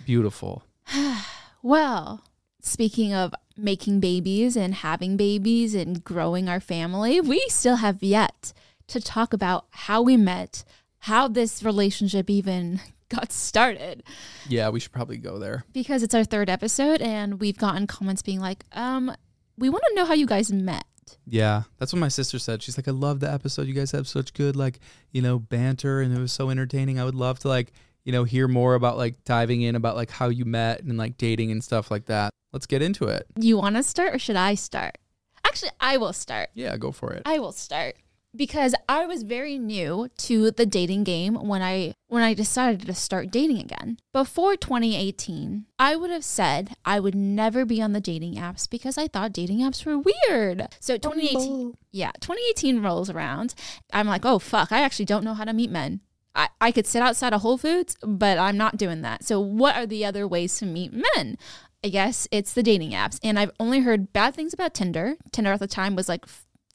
[0.06, 0.64] Beautiful.
[1.62, 2.24] Well,
[2.62, 8.54] speaking of making babies and having babies and growing our family, we still have yet
[8.88, 10.64] to talk about how we met,
[11.00, 14.04] how this relationship even got started.
[14.48, 15.66] Yeah, we should probably go there.
[15.74, 19.14] Because it's our third episode and we've gotten comments being like, um,
[19.58, 20.86] we want to know how you guys met.
[21.26, 22.62] Yeah, that's what my sister said.
[22.62, 23.68] She's like, I love the episode.
[23.68, 24.80] You guys have such good, like,
[25.12, 27.00] you know, banter and it was so entertaining.
[27.00, 27.72] I would love to, like,
[28.04, 31.18] you know, hear more about, like, diving in about, like, how you met and, like,
[31.18, 32.32] dating and stuff like that.
[32.52, 33.28] Let's get into it.
[33.40, 34.98] You want to start or should I start?
[35.46, 36.50] Actually, I will start.
[36.54, 37.24] Yeah, go for it.
[37.26, 37.96] I will start
[38.36, 42.94] because I was very new to the dating game when I when I decided to
[42.94, 43.98] start dating again.
[44.14, 48.98] Before 2018, I would have said I would never be on the dating apps because
[48.98, 50.68] I thought dating apps were weird.
[50.80, 53.56] So 2018 Yeah, 2018 rolls around.
[53.92, 56.02] I'm like, "Oh fuck, I actually don't know how to meet men."
[56.36, 59.24] I, I could sit outside of Whole Foods, but I'm not doing that.
[59.24, 61.38] So, what are the other ways to meet men?
[61.84, 63.20] I guess it's the dating apps.
[63.24, 65.16] And I've only heard bad things about Tinder.
[65.32, 66.26] Tinder at the time was like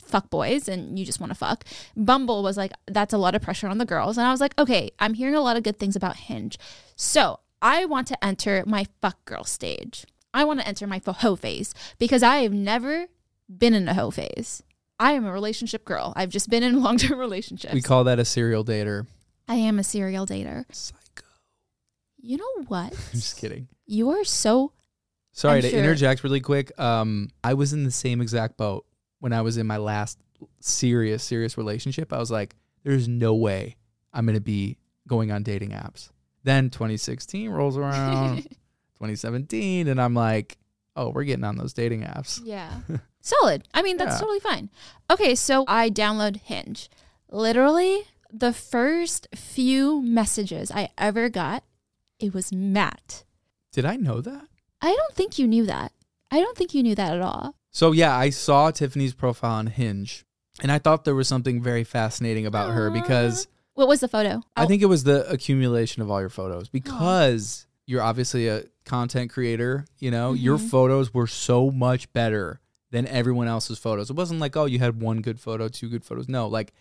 [0.03, 1.65] fuck boys and you just want to fuck.
[1.97, 4.17] Bumble was like, that's a lot of pressure on the girls.
[4.17, 6.59] And I was like, okay, I'm hearing a lot of good things about Hinge.
[6.97, 10.05] So I want to enter my fuck girl stage.
[10.33, 13.07] I want to enter my hoe phase because I have never
[13.49, 14.63] been in a hoe phase.
[14.99, 16.13] I am a relationship girl.
[16.17, 17.75] I've just been in long term relationships.
[17.75, 19.07] We call that a serial dater.
[19.49, 20.65] I am a serial dater.
[20.75, 21.27] Psycho.
[22.21, 22.93] You know what?
[22.93, 23.69] I'm just kidding.
[23.87, 24.73] You are so
[25.33, 26.79] Sorry I'm to sure- interject really quick.
[26.81, 28.87] Um, I was in the same exact boat
[29.21, 30.19] when I was in my last
[30.61, 32.13] serious, serious relationship.
[32.13, 32.55] I was like,
[32.85, 33.77] there's no way
[34.13, 34.79] I'm going to be
[35.09, 36.11] going on dating apps.
[36.45, 38.43] Then 2016 rolls around,
[38.99, 40.59] 2017, and I'm like,
[40.97, 42.41] oh, we're getting on those dating apps.
[42.45, 42.71] Yeah.
[43.21, 43.67] Solid.
[43.73, 44.21] I mean, that's Yeah.
[44.21, 44.71] totally fine.
[45.11, 46.91] Okay, so I download Hinge.
[47.31, 48.03] Literally,
[48.35, 51.63] the first few messages I ever got,
[52.19, 53.25] it was Matt.
[53.73, 54.49] Did I know that?
[54.81, 55.93] I don't think you knew that.
[56.31, 57.55] I don't think you knew that at all.
[57.71, 60.25] So yeah, I saw Tiffany's profile on Hinge,
[60.61, 64.43] and I thought there was something very fascinating about her because What was the photo?
[64.57, 64.67] I oh.
[64.67, 69.87] think it was the accumulation of all your photos because you're obviously a content creator,
[69.99, 70.67] you know, your mm-hmm.
[70.69, 74.11] photos were so much better than everyone else's photos.
[74.11, 76.29] It wasn't like, oh, you had one good photo, two good photos.
[76.29, 76.73] No, like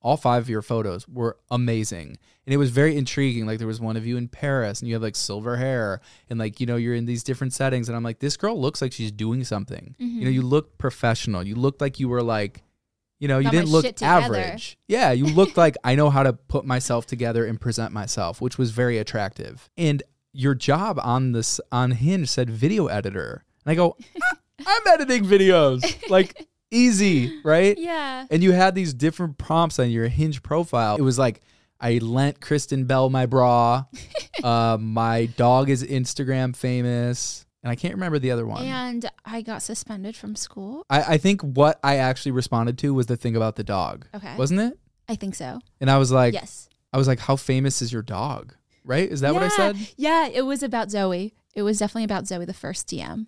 [0.00, 2.18] all five of your photos were amazing.
[2.46, 3.46] And it was very intriguing.
[3.46, 6.38] Like there was one of you in Paris and you have like silver hair and
[6.38, 7.88] like, you know, you're in these different settings.
[7.88, 9.94] And I'm like, this girl looks like she's doing something.
[9.98, 11.42] You know, you looked professional.
[11.42, 12.62] You looked like you were like,
[13.18, 14.78] you know, you Got my didn't look average.
[14.86, 18.56] Yeah, you looked like I know how to put myself together and present myself, which
[18.56, 19.68] was very attractive.
[19.76, 23.44] And your job on this on Hinge said video editor.
[23.64, 26.08] And I go, "Ah, I'm editing videos.
[26.08, 27.76] Like easy, right?
[27.88, 28.26] Yeah.
[28.30, 30.96] And you had these different prompts on your Hinge profile.
[30.96, 31.40] It was like
[31.80, 33.84] I lent Kristen Bell my bra.
[34.44, 37.46] uh, my dog is Instagram famous.
[37.62, 38.64] And I can't remember the other one.
[38.64, 40.84] And I got suspended from school.
[40.88, 44.06] I, I think what I actually responded to was the thing about the dog.
[44.14, 44.36] Okay.
[44.36, 44.78] Wasn't it?
[45.08, 45.60] I think so.
[45.80, 46.68] And I was like, yes.
[46.92, 48.54] I was like, how famous is your dog?
[48.84, 49.10] Right?
[49.10, 49.56] Is that what I Yeah.
[49.56, 49.76] said?
[49.96, 51.34] Yeah, it was about Zoe.
[51.54, 53.26] It was definitely about Zoe, the first DM.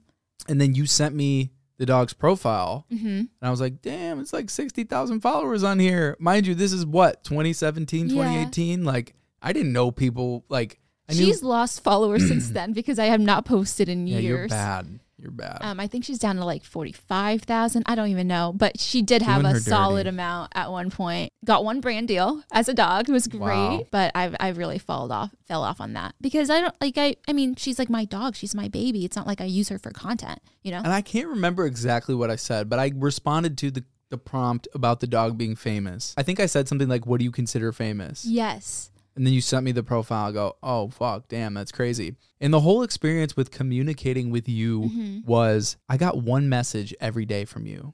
[0.49, 1.51] And then you sent me
[1.81, 2.85] the dog's profile.
[2.93, 3.07] Mm-hmm.
[3.07, 6.15] And I was like, damn, it's like 60,000 followers on here.
[6.21, 8.15] Mind you, this is what, 2017, Yeah.
[8.17, 8.85] 2018?
[8.85, 11.25] Like, I didn't know people, like, I knew.
[11.25, 14.29] She's lost followers since then because I have not posted in yeah, years.
[14.29, 15.01] you're bad.
[15.21, 15.59] You're bad.
[15.61, 17.83] Um, I think she's down to like 45,000.
[17.87, 18.53] I don't even know.
[18.57, 20.09] But she did have Doing a her solid dirty.
[20.11, 21.33] amount at one point.
[21.45, 23.09] Got one brand deal as a dog.
[23.09, 23.41] It was great.
[23.41, 23.87] Wow.
[23.91, 27.17] But I've I really fell off fell off on that because I don't like I
[27.29, 28.37] I mean she's like my dog.
[28.37, 29.05] She's my baby.
[29.05, 30.79] It's not like I use her for content, you know?
[30.79, 34.69] and I can't remember exactly what I said, but I responded to the, the prompt
[34.75, 36.15] about the dog being famous.
[36.17, 38.25] I think I said something like, what do you consider famous?
[38.25, 38.90] yes.
[39.21, 40.29] And then you sent me the profile.
[40.29, 42.15] I go, oh, fuck, damn, that's crazy.
[42.41, 45.27] And the whole experience with communicating with you Mm-hmm.
[45.27, 47.93] was I got one message every day from you.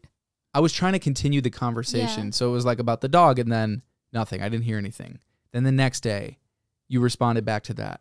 [0.54, 2.24] I was trying to continue the conversation.
[2.28, 2.30] Yeah.
[2.30, 3.82] So it was like about the dog and then
[4.14, 4.40] nothing.
[4.40, 5.18] I didn't hear anything.
[5.52, 6.38] Then the next day,
[6.88, 8.00] you responded back to that.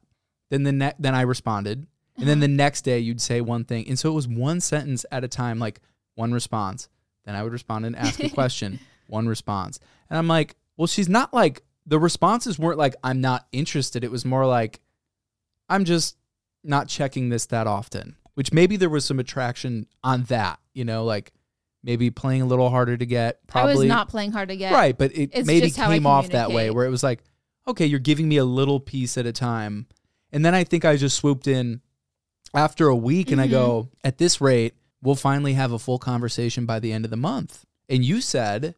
[0.49, 1.87] Then the ne- then I responded.
[2.15, 3.85] And then the next day you'd say one thing.
[3.89, 5.81] And so it was one sentence at a time, like
[6.15, 6.87] one response.
[7.25, 9.77] Then I would respond and ask a question, one response.
[10.09, 14.03] And I'm like, well, she's not like the responses weren't like I'm not interested.
[14.03, 14.79] It was more like
[15.69, 16.17] I'm just
[16.63, 18.15] not checking this that often.
[18.35, 21.33] Which maybe there was some attraction on that, you know, like
[21.83, 23.45] maybe playing a little harder to get.
[23.47, 24.71] Probably I was not playing hard to get.
[24.71, 27.03] right, but it It's maybe just how I came off that way where it was
[27.03, 27.23] like,
[27.67, 29.87] okay, you're giving me a little piece at a time.
[30.31, 31.81] And then I think I just swooped in
[32.53, 34.07] after a week and I go, Mm-hmm.
[34.07, 37.65] at this rate, we'll finally have a full conversation by the end of the month.
[37.89, 38.75] And you said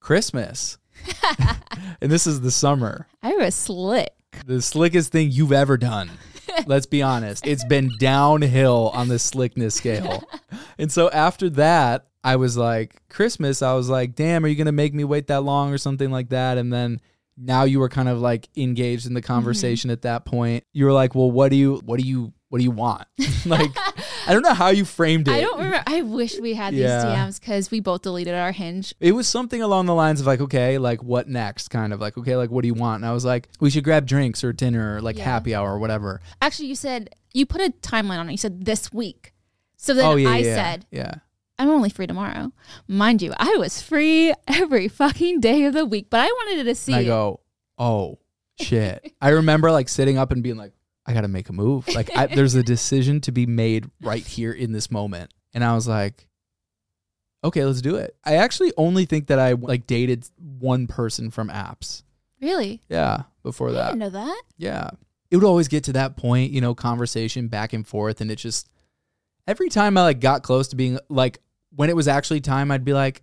[0.00, 0.78] Christmas.
[2.00, 3.06] and this is the summer.
[3.22, 4.12] I was slick.
[4.46, 6.10] The slickest thing you've ever done.
[6.66, 7.46] Let's be honest.
[7.46, 10.22] It's been downhill on the slickness scale.
[10.80, 14.66] And so after that, I was like, Christmas, I was like, damn, are you going
[14.66, 16.56] to make me wait that long or something like that?
[16.56, 17.00] And then
[17.36, 19.26] now you were kind of like engaged in the Mm-hmm.
[19.26, 20.62] conversation at that point.
[20.72, 23.08] You were like, well, what do you, what do you, what do you want?
[23.46, 23.72] like,
[24.28, 25.32] I don't know how you framed it.
[25.32, 25.82] I don't remember.
[25.86, 27.04] I wish we had these Yeah.
[27.06, 28.94] DMs because we both deleted our hinge.
[29.00, 31.68] It was something along the lines of like, okay, like what next?
[31.68, 33.02] Kind of like, okay, like what do you want?
[33.02, 35.24] And I was like, we should grab drinks or dinner or like Yeah.
[35.24, 36.20] happy hour or whatever.
[36.42, 38.32] Actually, you said you put a timeline on it.
[38.32, 39.32] You said this week.
[39.76, 41.14] So then oh yeah, I yeah, said, yeah.
[41.58, 42.52] I'm only free tomorrow.
[42.86, 46.74] Mind you, I was free every fucking day of the week, but I wanted to
[46.74, 46.92] see.
[46.92, 47.40] And I go,
[47.78, 48.18] oh
[48.60, 49.12] shit.
[49.20, 50.72] I remember like sitting up and being like,
[51.08, 51.88] I got to make a move.
[51.88, 55.32] Like I, there's a decision to be made right here in this moment.
[55.54, 56.28] And I was like,
[57.42, 58.14] okay, let's do it.
[58.24, 62.02] I actually only think that I like dated one person from apps.
[62.42, 62.82] Really?
[62.90, 63.86] Yeah, before I that.
[63.86, 64.42] didn't know that.
[64.58, 64.90] Yeah.
[65.30, 68.20] It would always get to that point, you know, conversation back and forth.
[68.20, 68.68] And it just,
[69.46, 71.38] every time I like got close to being like,
[71.74, 73.22] when it was actually time, I'd be like,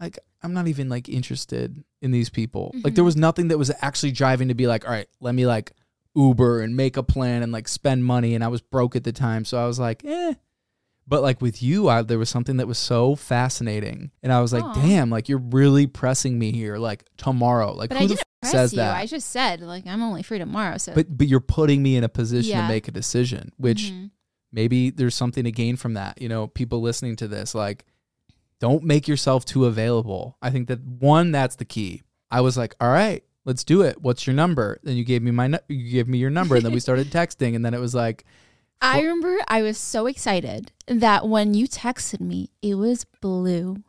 [0.00, 2.70] like, I'm not even like interested in these people.
[2.74, 3.04] Like, there mm-hmm.
[3.04, 5.72] was nothing that was actually driving to be like, all right, let me like
[6.14, 8.34] Uber and make a plan and like spend money.
[8.34, 9.44] And I was broke at the time.
[9.44, 10.34] So I was like, eh.
[11.06, 14.10] But like with you, I, there was something that was so fascinating.
[14.22, 14.72] And I was like, Aw.
[14.74, 17.72] damn, like you're really pressing me here, like tomorrow.
[17.74, 18.76] Like, But who I the didn't f- press says you.
[18.76, 18.96] that?
[18.96, 20.78] I just said like I'm only free tomorrow.
[20.78, 22.62] So but but you're putting me in a position Yeah.
[22.62, 24.10] to make a decision which Mhm.
[24.52, 27.84] maybe there's something to gain from that you know people listening to this like
[28.60, 32.74] don't make yourself too available i think that one that's the key i was like
[32.80, 34.00] all right let's do it.
[34.00, 34.78] What's your number?
[34.84, 37.10] Then you gave me my nu- you gave me your number and then we started
[37.10, 38.24] texting and then it was like
[38.80, 43.82] I remember I was so excited that when you texted me, it was blue.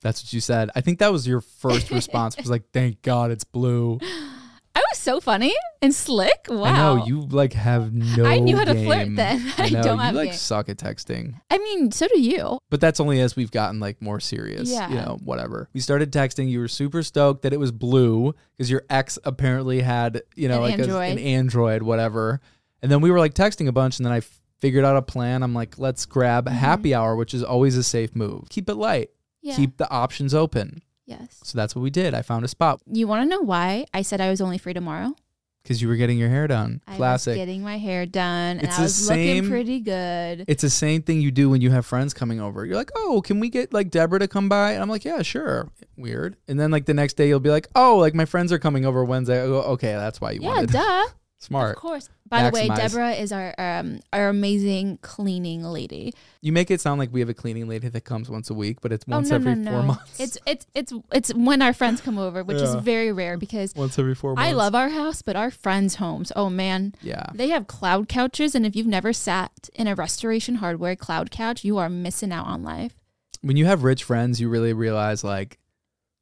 [0.00, 0.70] that's what you said.
[0.76, 2.36] I think that was your first response.
[2.36, 3.98] Was like thank god it's blue
[4.74, 5.52] I was so funny
[5.82, 6.46] and slick.
[6.48, 6.62] Wow.
[6.64, 9.52] i know you like have no I knew how to flirt then.
[9.58, 10.38] I know don't you have like game.
[10.38, 12.58] suck at texting I mean, so do you.
[12.70, 14.70] But that's only as we've gotten like more serious.
[14.70, 14.88] Yeah.
[14.88, 15.68] You know, whatever.
[15.72, 16.48] We started texting.
[16.48, 20.62] You were super stoked that it was blue because your ex apparently had, you know,
[20.64, 21.12] An like a- Android.
[21.12, 22.40] an Android, whatever.
[22.82, 24.20] And then we were like texting a bunch and then I
[24.60, 25.42] figured out a plan.
[25.42, 26.54] I'm like, let's grab Mm-hmm.
[26.54, 28.48] happy hour, which is always a safe move.
[28.50, 29.10] Keep it light.
[29.42, 29.56] Yeah.
[29.56, 30.82] Keep the options open.
[31.10, 31.38] Yes.
[31.42, 32.14] So that's what we did.
[32.14, 34.72] I found a spot You want to know why I said I was only free
[34.74, 35.14] tomorrow?
[35.62, 36.80] because you were getting your hair done.
[36.86, 37.34] I was Classic.
[37.36, 40.44] getting my hair done and It's I the was same- looking pretty good.
[40.48, 42.64] It's the same thing you do when you have friends coming over.
[42.64, 44.72] You're like, oh, can we get like Deborah to come by?
[44.72, 45.68] And I'm like, yeah, sure.
[45.98, 46.36] Weird.
[46.48, 48.86] And then like the next day you'll be like, oh, like my friends are coming
[48.86, 49.42] over Wednesday.
[49.42, 50.70] I go, okay, that's why you yeah, wanted.
[50.72, 51.04] duh.
[51.42, 51.74] Smart.
[51.76, 52.08] Of course.
[52.28, 56.12] By the way, Deborah is our um our amazing cleaning lady.
[56.42, 58.80] You make it sound like we have a cleaning lady that comes once a week,
[58.82, 59.86] but it's Oh, once no, every no, four no.
[59.86, 60.20] months.
[60.20, 63.98] It's it's it's it's when our friends come over, which is very rare because once
[63.98, 64.48] every four months.
[64.48, 67.24] I love our house, but our friends' homes, oh man, Yeah.
[67.34, 71.64] they have cloud couches, and if you've never sat in a restoration hardware cloud couch,
[71.64, 72.94] you are missing out on life.
[73.40, 75.58] When you have rich friends, you really realize like,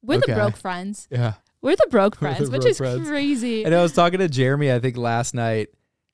[0.00, 0.32] We're Okay.
[0.32, 1.08] the broke friends.
[1.10, 1.34] yeah.
[1.62, 3.08] We're the broke We're the friends, which broke is friends.
[3.08, 3.64] crazy.
[3.64, 5.68] And I was talking to Jeremy, I think last night,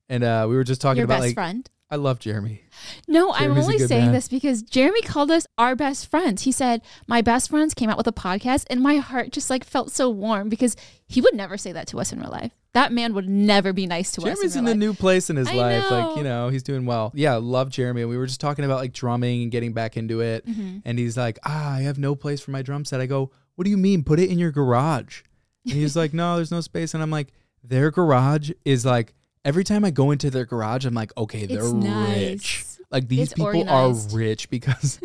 [0.09, 1.69] and uh, we were just talking Your about best like friend.
[1.89, 2.63] I love Jeremy.
[3.07, 4.11] No, I'm only saying man.
[4.13, 6.41] this because Jeremy called us our best friends.
[6.41, 9.63] He said, My best friends came out with a podcast, and my heart just like
[9.63, 10.75] felt so warm because
[11.05, 12.51] he would never say that to us in real life.
[12.73, 14.55] That man would never be nice to Jeremy's us.
[14.55, 15.91] in In, a new place in his I life.
[15.91, 17.11] Like, you know, he's doing well.
[17.15, 18.01] Yeah, love Jeremy.
[18.01, 20.45] And we were just talking about like drumming and getting back into it.
[20.45, 20.79] Mm-hmm.
[20.83, 22.99] And he's like, ah, I have no place for my drum set.
[22.99, 24.03] I go, what do you mean?
[24.03, 25.21] Put it in your garage.
[25.65, 26.93] And he's like, no, there's no space.
[26.93, 29.13] And I'm like, their garage is like,
[29.43, 32.65] every time I go into their garage, I'm like, okay, they're rich.
[32.91, 34.13] Like these It's people organized.
[34.13, 34.99] are rich because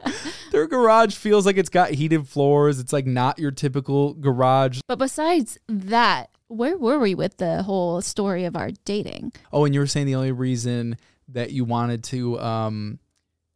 [0.52, 2.78] their garage feels like it's got heated floors.
[2.80, 4.80] It's like not your typical garage.
[4.88, 9.32] But besides that, where were we with the whole story of our dating?
[9.52, 10.96] Oh, and you were saying the only reason
[11.28, 12.98] that you wanted to um,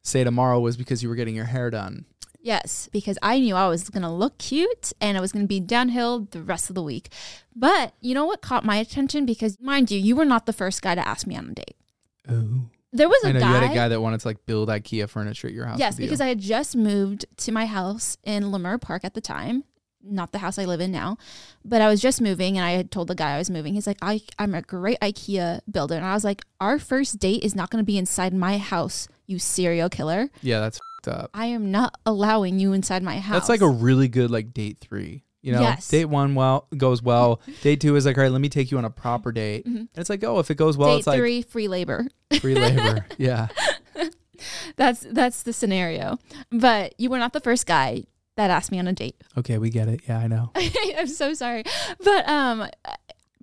[0.02, 2.05] say tomorrow was because you were getting your hair done.
[2.45, 5.49] Yes, because I knew I was going to look cute and I was going to
[5.49, 7.09] be downhill the rest of the week.
[7.57, 9.24] But you know what caught my attention?
[9.24, 11.76] Because, mind you, you were not the first guy to ask me on a date.
[12.28, 13.49] Oh, There was a I know guy.
[13.49, 15.78] you had a guy that wanted to like build IKEA furniture at your house.
[15.78, 16.07] Yes, with you.
[16.07, 19.64] because I had just moved to my house in Leimert Park at the time,
[20.03, 21.16] not the house I live in now,
[21.64, 23.72] but I was just moving and I had told the guy I was moving.
[23.72, 25.95] He's like, I, I'm a great IKEA builder.
[25.95, 29.09] And I was like, our first date is not going to be inside my house,
[29.26, 30.28] you serial killer.
[30.42, 31.30] yeah, that's fed up.
[31.34, 33.34] I am not allowing you inside my house.
[33.34, 35.24] That's like a really good like date three.
[35.42, 35.88] You know, Yes.
[35.88, 37.42] date one well goes well.
[37.62, 39.66] date two is like, all right, let me take you on a proper date.
[39.66, 42.07] And it's like, oh, if it goes well, date it's like three, free labor.
[42.40, 43.07] free labor.
[43.18, 43.48] yeah.
[44.76, 46.18] That's that's the scenario.
[46.50, 48.05] But you were not the first guy
[48.36, 49.16] that asked me on a date.
[49.38, 50.00] Okay, we get it.
[50.09, 50.50] Yeah, I know.
[50.57, 51.64] I'm so sorry.
[52.02, 52.66] But um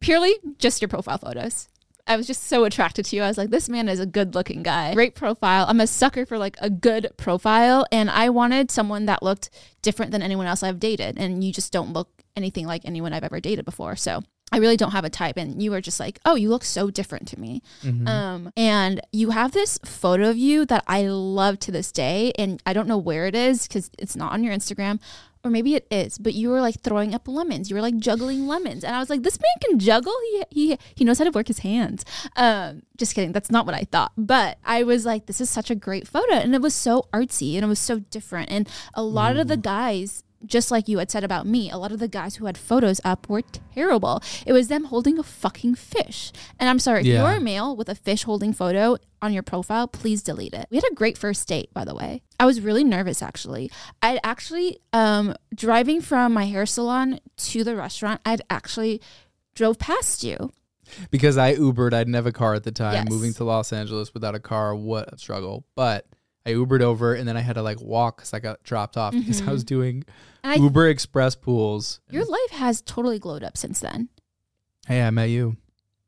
[0.02, 1.70] purely just your profile photos.
[2.08, 3.24] I was just so attracted to you.
[3.24, 4.94] I was like, this man is a good looking guy.
[4.94, 5.66] Great profile.
[5.68, 7.86] I'm a sucker for like a good profile.
[7.92, 9.50] And I wanted someone that looked
[9.82, 11.18] different than anyone else I've dated.
[11.18, 13.96] And you just don't look anything like anyone I've ever dated before.
[13.96, 14.24] So
[14.54, 15.38] I really don't have a type.
[15.38, 17.62] And you were just like, oh, you look so different to me.
[18.08, 22.34] Um, and you have this photo of you that I love to this day.
[22.38, 25.00] And I don't know where it is because it's not on your Instagram.
[25.44, 27.70] Or maybe it is, but you were like throwing up lemons.
[27.70, 30.14] You were like juggling lemons, and I was like, "This man can juggle.
[30.30, 33.32] He he he knows how to work his hands." Um, just kidding.
[33.32, 34.12] That's not what I thought.
[34.16, 37.56] But I was like, "This is such a great photo," and it was so artsy
[37.56, 38.52] and it was so different.
[38.52, 41.92] And a lot of the guys just like you had said about me, a lot
[41.92, 43.42] of the guys who had photos up were
[43.74, 44.22] terrible.
[44.46, 46.32] It was them holding a fucking fish.
[46.60, 47.22] And I'm sorry, if Yeah.
[47.22, 50.68] you're a male with a fish holding photo on your profile, please delete it.
[50.72, 52.22] We had a great first date, by the way.
[52.40, 53.70] I was really nervous actually.
[54.02, 59.02] I'd actually um driving from my hair salon to the restaurant, I'd actually
[59.56, 60.52] drove past you.
[61.10, 61.94] because I Ubered.
[61.94, 62.94] I didn't have a car at the time.
[62.96, 63.10] Yes.
[63.10, 65.66] Moving to Los Angeles without a car, what a struggle.
[65.76, 66.06] But
[66.46, 69.14] I Ubered over and then I had to like walk because I got dropped off
[69.14, 70.04] because I was doing
[70.44, 72.00] I, Uber Express pools.
[72.10, 74.10] your life has totally glowed up since then.
[74.88, 75.58] Hey, I met you.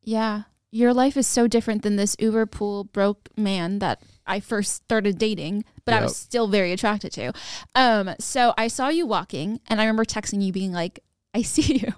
[0.01, 0.43] Yeah.
[0.71, 5.19] Your life is so different than this Uber pool broke man that I first started
[5.19, 7.31] dating, but I was still very attracted to.
[7.75, 10.99] Um, so I saw you walking and I remember texting you being like,
[11.35, 11.93] I see you.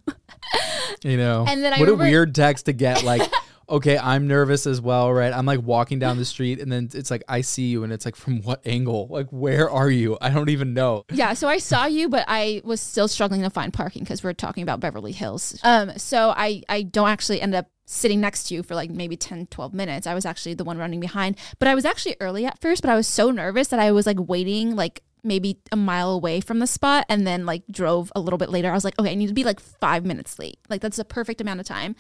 [1.04, 3.04] You know, And then I what remember- a weird text to get.
[3.04, 3.22] Like,
[3.70, 5.34] okay, I'm nervous as well, right?
[5.34, 8.06] I'm like walking down the street and then it's like I see you and it's
[8.06, 9.08] like from what angle?
[9.10, 10.18] Like, where are you?
[10.22, 11.06] I don't even know.
[11.12, 14.34] yeah, so I saw you, but I was still struggling to find parking because we're
[14.34, 15.60] talking about Beverly Hills.
[15.64, 19.16] Um, so I, I don't actually end up sitting next to you for like maybe
[19.16, 20.08] 10, 12 minutes.
[20.08, 22.90] I was actually the one running behind, but I was actually early at first, but
[22.90, 26.60] I was so nervous that I was like waiting like maybe a mile away from
[26.60, 28.70] the spot and then like drove a little bit later.
[28.70, 30.60] I was like, okay, I need to be like five minutes late.
[30.70, 31.96] Like that's a perfect amount of time.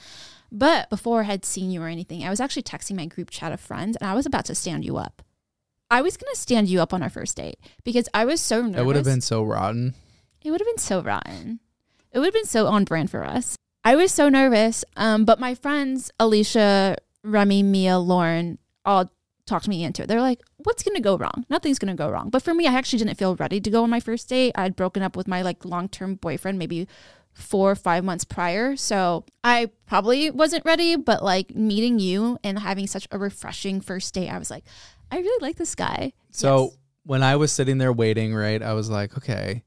[0.51, 3.51] But before I had seen you or anything, I was actually texting my group chat
[3.51, 5.21] of friends and I was about to stand you up.
[5.89, 8.61] I was going to stand you up on our first date because I was so
[8.61, 8.79] nervous.
[8.79, 9.93] It would have been so rotten.
[10.43, 11.59] It would have been so rotten.
[12.11, 13.55] It would have been so on brand for us.
[13.83, 14.83] I was so nervous.
[14.95, 19.11] Um, but my friends, Alicia, Remy, Mia, Lauren, all
[19.45, 20.07] talked me into it.
[20.07, 21.45] They're like, what's going to go wrong?
[21.49, 22.29] Nothing's going to go wrong.
[22.29, 24.53] But for me, I actually didn't feel ready to go on my first date.
[24.55, 26.87] I'd broken up with my like long term boyfriend maybe
[27.35, 28.75] four or five months prior.
[28.75, 34.13] So I probably wasn't ready, but like meeting you and having such a refreshing first
[34.13, 34.63] date, I was like,
[35.11, 36.13] I really like this guy.
[36.31, 36.77] So Yes.
[37.03, 39.63] when I was sitting there waiting, right, I was like, okay,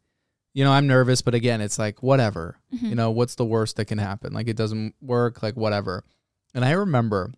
[0.55, 2.59] you know, I'm nervous, but again, it's like, whatever.
[2.75, 2.87] Mm-hmm.
[2.87, 4.33] You know, what's the worst that can happen?
[4.33, 6.05] Like, it doesn't work, like, whatever.
[6.55, 7.33] And I remember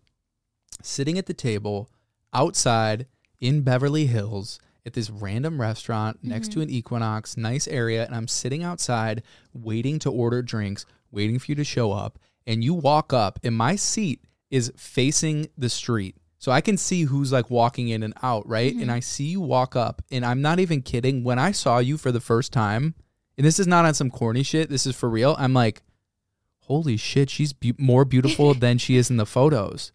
[0.81, 1.89] sitting at the table
[2.33, 3.05] outside
[3.39, 6.63] in Beverly Hills at this random restaurant next to mm-hmm.
[6.63, 9.23] an Equinox, nice area, and I'm sitting outside
[9.53, 12.17] waiting to order drinks, waiting for you to show up,
[12.47, 16.15] and you walk up and my seat is facing the street.
[16.39, 18.71] So I can see who's like walking in and out, right?
[18.71, 18.91] And mm-hmm.
[18.91, 21.23] I see you walk up and I'm not even kidding.
[21.23, 22.95] When I saw you for the first time,
[23.37, 25.35] and this is not on some corny shit, this is for real.
[25.37, 25.83] I'm like,
[26.61, 29.91] holy shit, she's be- more beautiful than she is in the photos.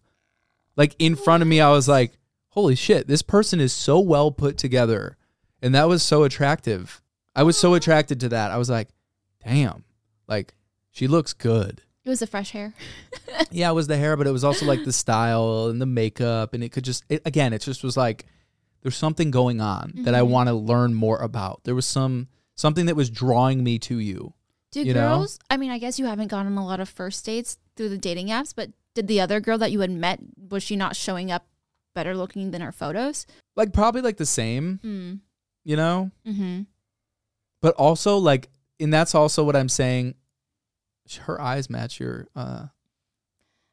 [0.77, 2.13] Like in front of me, I was like,
[2.57, 5.15] holy shit, this person is so well put together.
[5.61, 7.03] And that was so attractive.
[7.35, 8.49] I was so attracted to that.
[8.49, 8.89] I was like,
[9.45, 9.83] damn,
[10.27, 10.55] like
[10.89, 11.83] she looks good.
[12.03, 12.73] It was the fresh hair.
[13.51, 16.55] Yeah, it was the hair, but it was also like the style and the makeup.
[16.55, 18.25] And it could just, it, again, it just was like,
[18.81, 20.31] there's something going on that I mm-hmm.
[20.31, 21.63] want to learn more about.
[21.63, 24.33] There was some, something that was drawing me to you.
[24.71, 25.17] Do You know?
[25.17, 25.37] girls?
[25.51, 27.99] I mean, I guess you haven't gone on a lot of first dates through the
[27.99, 31.29] dating apps, but did the other girl that you had met was she not showing
[31.29, 31.45] up
[31.97, 33.25] better looking than our photos?
[33.55, 35.19] Like, probably like the same, Mm.
[35.65, 36.11] you know?
[36.25, 36.61] Mm-hmm.
[37.61, 40.13] but also like and that's also what i'm saying
[41.21, 42.65] her eyes match your uh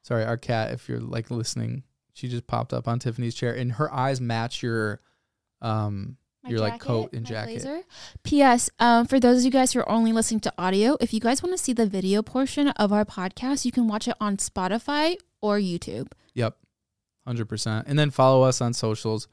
[0.03, 1.83] sorry our cat if you're like listening
[2.15, 5.01] she just popped up on tiffany's chair and her eyes match your
[5.61, 6.17] um
[6.47, 7.81] your like coat and jacket blazer.
[8.23, 8.69] P.S.
[8.79, 11.43] Um, for those of you guys who are only listening to audio, if you guys
[11.43, 15.17] want to see the video portion of our podcast, you can watch it on Spotify
[15.41, 16.57] or YouTube yep
[17.27, 19.29] 100% and then follow us on socials.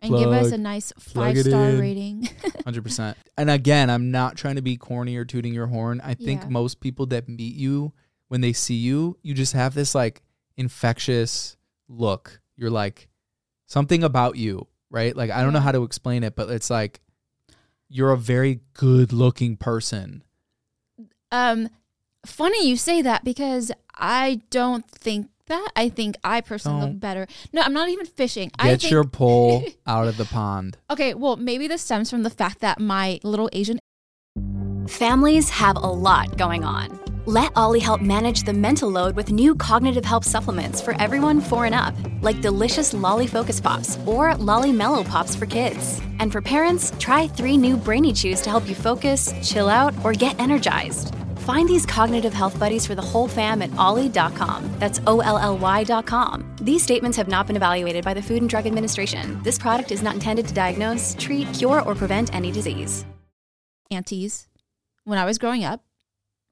[0.00, 2.22] And give us a nice five star rating.
[2.66, 6.00] 100% and again i'm not trying to be corny or tooting your horn.
[6.02, 6.48] I think Yeah.
[6.48, 7.92] most people that meet you
[8.26, 10.22] when they see you you just have this like
[10.56, 11.56] infectious
[11.88, 12.40] look.
[12.56, 13.08] You're like
[13.66, 15.16] something about you right?
[15.16, 17.00] Like i don't know how to explain it but it's like
[17.88, 20.22] you're a very good looking person.
[21.30, 21.68] Um,
[22.26, 25.68] funny you say that because I don't think that.
[25.76, 26.90] I think I personally Don't.
[26.92, 27.26] look better.
[27.52, 28.50] No, I'm not even fishing.
[28.58, 32.22] I get think, your pole out of the pond Okay, well, maybe this stems from
[32.22, 33.78] the fact that my little Asian
[34.88, 36.98] Families have a lot going on.
[37.24, 41.66] Let Olly help manage the mental load with new cognitive help supplements for everyone four
[41.66, 46.00] and up, like delicious Lolly Focus Pops or Lolly Mellow Pops for kids.
[46.18, 50.12] And for parents, try three new Brainy Chews to help you focus, chill out, or
[50.12, 51.14] get energized.
[51.42, 54.70] Find these cognitive health buddies for the whole fam at olly.com.
[54.78, 56.56] That's O L L Y.com.
[56.60, 59.42] These statements have not been evaluated by the Food and Drug Administration.
[59.42, 63.04] This product is not intended to diagnose, treat, cure, or prevent any disease.
[63.90, 64.48] aunties
[65.04, 65.82] when I was growing up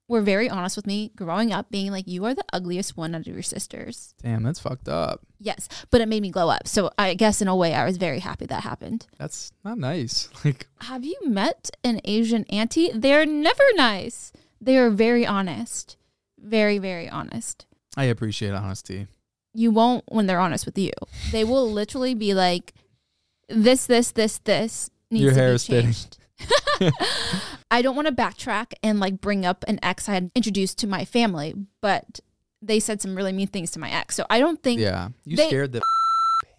[0.08, 3.20] were very honest with me growing up, being like, You are the ugliest one out
[3.20, 4.12] of your sisters.
[4.22, 6.66] damn that's fucked up Yes, but it made me glow up.
[6.66, 9.06] So I guess in a way, I was very happy that happened.
[9.18, 12.90] that's not nice like Have you met an Asian auntie?
[12.92, 14.32] They're never nice.
[14.60, 15.96] They are very honest.
[16.38, 17.66] Very, very honest.
[17.96, 19.06] i appreciate honesty
[19.54, 20.92] You won't when they're honest with you.
[21.32, 22.72] They will literally be like,
[23.48, 26.18] This, this, this, this needs Your to hair be is changed.
[27.70, 30.86] I don't want to backtrack and like bring up an ex I had introduced to
[30.86, 32.20] my family, but
[32.62, 34.14] they said some really mean things to my ex.
[34.16, 35.08] So I don't think Yeah.
[35.24, 35.82] You They- scared the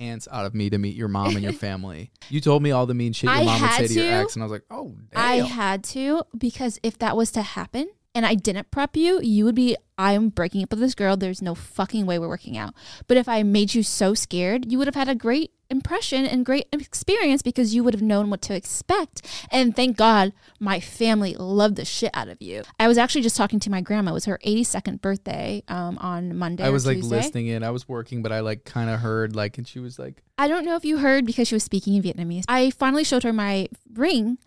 [0.02, 2.12] pants out of me to meet your mom and your family.
[2.30, 4.12] You told me all the mean shit your I mom would say to, your to.
[4.12, 5.22] ex, and I was like, oh, damn.
[5.22, 9.46] I had to because if that was to happen and I didn't prep you, you
[9.46, 11.16] would be, I'm breaking up with this girl.
[11.16, 12.74] There's no fucking way we're working out.
[13.08, 16.46] But if I made you so scared, you would have had a great impression and
[16.46, 19.26] great experience because you would have known what to expect.
[19.50, 22.64] And thank God my family loved the shit out of you.
[22.80, 24.12] I was actually just talking to my grandma.
[24.12, 26.64] It was her 82nd birthday um, on Monday.
[26.64, 27.16] I was like Tuesday.
[27.16, 27.64] listening in.
[27.64, 30.50] I was working, but I like kind of heard like, and she was like, I
[30.50, 32.44] don't know if you heard because she was speaking in Vietnamese.
[32.50, 34.38] I finally showed her my ring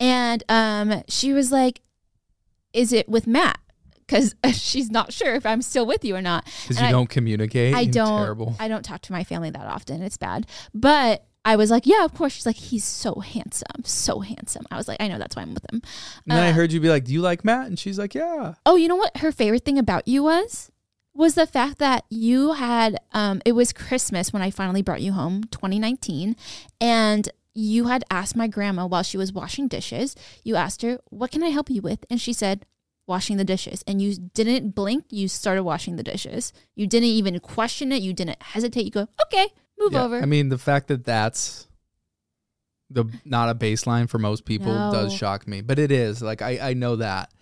[0.00, 1.80] and um she was like
[2.72, 3.58] is it with Matt?
[4.06, 6.44] Cuz she's not sure if I'm still with you or not.
[6.62, 7.74] because you I- don't communicate.
[7.74, 8.56] I don't Terrible.
[8.58, 10.02] I don't talk to my family that often.
[10.02, 10.46] It's bad.
[10.74, 12.32] But I was like, yeah, of course.
[12.34, 14.66] She's like, he's so handsome, so handsome.
[14.70, 15.80] I was like, I know that's why I'm with him.
[16.26, 17.66] and then I Uh, heard you be like, do you like Matt?
[17.68, 18.54] And she's like, yeah.
[18.66, 20.70] Oh, you know what her favorite thing about you was?
[21.14, 25.12] Was the fact that you had um it was Christmas when I finally brought you
[25.12, 26.36] home, 2019,
[26.80, 31.32] and you had asked my grandma while she was washing dishes, you asked her, "What
[31.32, 32.64] can I help you with?" and she said,
[33.08, 36.52] "Washing the dishes." And you didn't blink, you started washing the dishes.
[36.76, 38.84] You didn't even question it, you didn't hesitate.
[38.84, 39.48] You go, "Okay,
[39.78, 41.66] move Yeah, over." I mean, the fact that that's
[42.90, 46.22] the not a baseline for most people does shock me, but it is.
[46.22, 47.32] Like I, I know that.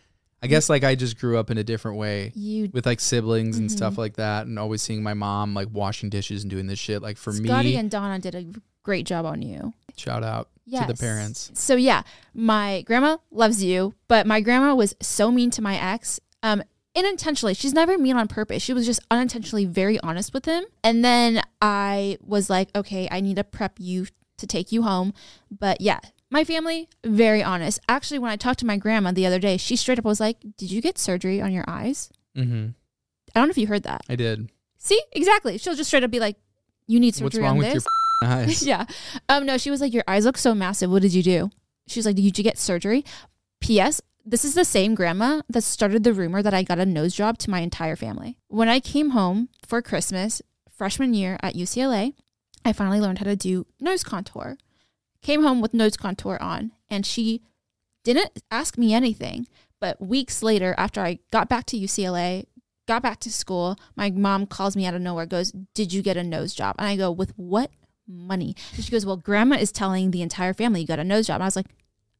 [0.42, 3.58] I guess like I just grew up in a different way you with like siblings
[3.58, 3.72] and Mhm.
[3.72, 7.02] stuff like that, and always seeing my mom like washing dishes and doing this shit.
[7.02, 8.46] Like for Scotty me, Scotty and Donna did a
[8.82, 9.72] great job on you.
[9.96, 10.48] Shout out
[10.86, 11.50] to the parents.
[11.54, 12.02] So yeah,
[12.34, 16.20] my grandma loves you, but my grandma was so mean to my ex.
[16.42, 16.62] Um,
[16.96, 17.54] unintentionally.
[17.54, 18.62] She's never mean on purpose.
[18.62, 20.64] She was just unintentionally very honest with him.
[20.82, 24.06] And then I was like, okay, I need to prep you
[24.38, 25.12] to take you home.
[25.50, 27.80] But yeah, my family, very honest.
[27.88, 30.38] Actually, when I talked to my grandma the other day, she straight up was like,
[30.56, 32.10] Did you get surgery on your eyes?
[32.36, 32.68] Mm-hmm.
[33.34, 34.02] I don't know if you heard that.
[34.08, 34.50] I did.
[34.78, 35.58] See, exactly.
[35.58, 36.36] She'll just straight up be like,
[36.86, 37.84] You need What's surgery wrong on with this.
[37.84, 38.62] f***ing eyes?
[38.66, 38.86] yeah.
[39.28, 40.90] Um, no, she was like, Your eyes look so massive.
[40.90, 41.50] What did you do?
[41.86, 43.04] She was like, Did you get surgery?
[43.60, 44.00] P.S.
[44.24, 47.38] This is the same grandma that started the rumor that I got a nose job
[47.38, 48.38] to my entire family.
[48.48, 52.12] When I came home for Christmas, freshman year at UCLA,
[52.64, 54.58] I finally learned how to do nose contour.
[55.22, 57.42] Came home with nose contour on, and she
[58.02, 59.46] didn't ask me anything.
[59.80, 62.46] But weeks later, after I got back to UCLA,
[62.88, 66.16] got back to school, my mom calls me out of nowhere, goes, Did you get
[66.16, 66.76] a nose job?
[66.78, 67.70] And I go, With what
[68.06, 68.54] money?
[68.74, 71.36] And she goes, Well, grandma is telling the entire family you got a nose job.
[71.36, 71.66] And I was like,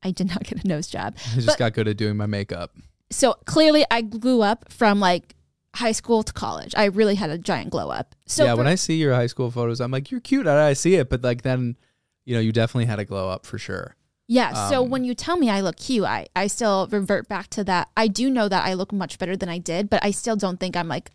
[0.02, 1.16] I did not get a nose job.
[1.32, 2.72] I just But- got good at doing my makeup.
[3.10, 5.36] So clearly, I grew up from like
[5.76, 6.74] high school to college.
[6.76, 8.14] I really had a giant glow up.
[8.26, 10.46] So yeah, for- when I see your high school photos, I'm like, you're cute.
[10.46, 11.76] I I see it, but like then,
[12.24, 13.94] you know, you definitely had a glow up for sure.
[14.28, 14.68] Yeah.
[14.70, 17.62] so Um, when you tell me I look cute, I, I still revert back to
[17.64, 17.90] that.
[17.96, 20.58] I do know that I look much better than I did, but I still don't
[20.58, 21.12] think I'm like.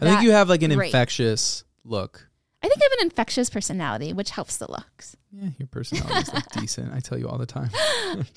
[0.00, 0.86] I think you have like an great.
[0.86, 2.27] infectious look.
[2.62, 5.16] I think I have an infectious personality, which helps the looks.
[5.30, 6.92] Yeah, your personality's like decent.
[6.92, 7.70] I tell you all the time.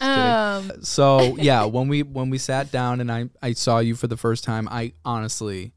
[0.02, 4.08] Um, so yeah, when we when we sat down and I I saw you for
[4.08, 5.74] the first time, I honestly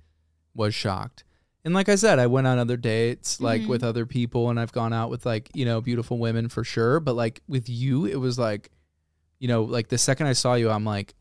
[0.55, 1.25] was shocked.
[1.65, 3.69] And like I said, I went on other dates like Mhm.
[3.69, 7.01] with other people and I've gone out with like, you know, beautiful women for sure,
[7.01, 8.71] but like with you it was like
[9.39, 11.15] you know, like the second I saw you, I'm like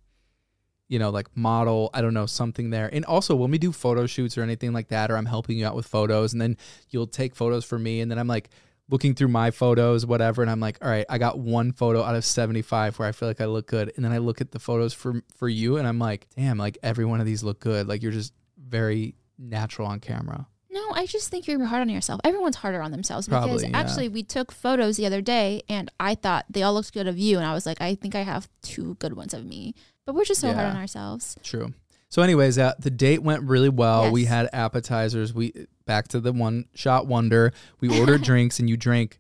[0.90, 2.90] you know, like model, I don't know, something there.
[2.94, 5.66] And also when we do photo shoots or anything like that or I'm helping you
[5.66, 6.58] out with photos and then
[6.90, 8.50] you'll take photos for me and then I'm like
[8.90, 12.16] looking through my photos, whatever, and I'm like, all right, I got one photo out
[12.16, 13.92] of 75 where I feel like I look good.
[13.96, 16.78] And then I look at the photos for for you and I'm like, damn, like
[16.84, 17.88] every one of these look good.
[17.88, 20.48] Like you're just very natural on camera.
[20.70, 22.20] no, I just think you're hard on yourself.
[22.24, 23.80] Everyone's harder on themselves because Probably, yeah.
[23.80, 27.18] actually we took photos the other day and I thought they all looked good of
[27.18, 27.38] you.
[27.38, 29.76] And I was like, I think I have two good ones of me.
[30.06, 31.36] But we're just so hard on ourselves.
[31.44, 31.74] True.
[32.10, 34.12] So, anyways, uh, the date went really well.
[34.12, 35.34] We had appetizers.
[35.34, 37.54] We back to the one shot wonder.
[37.80, 39.20] We ordered drinks, and you drank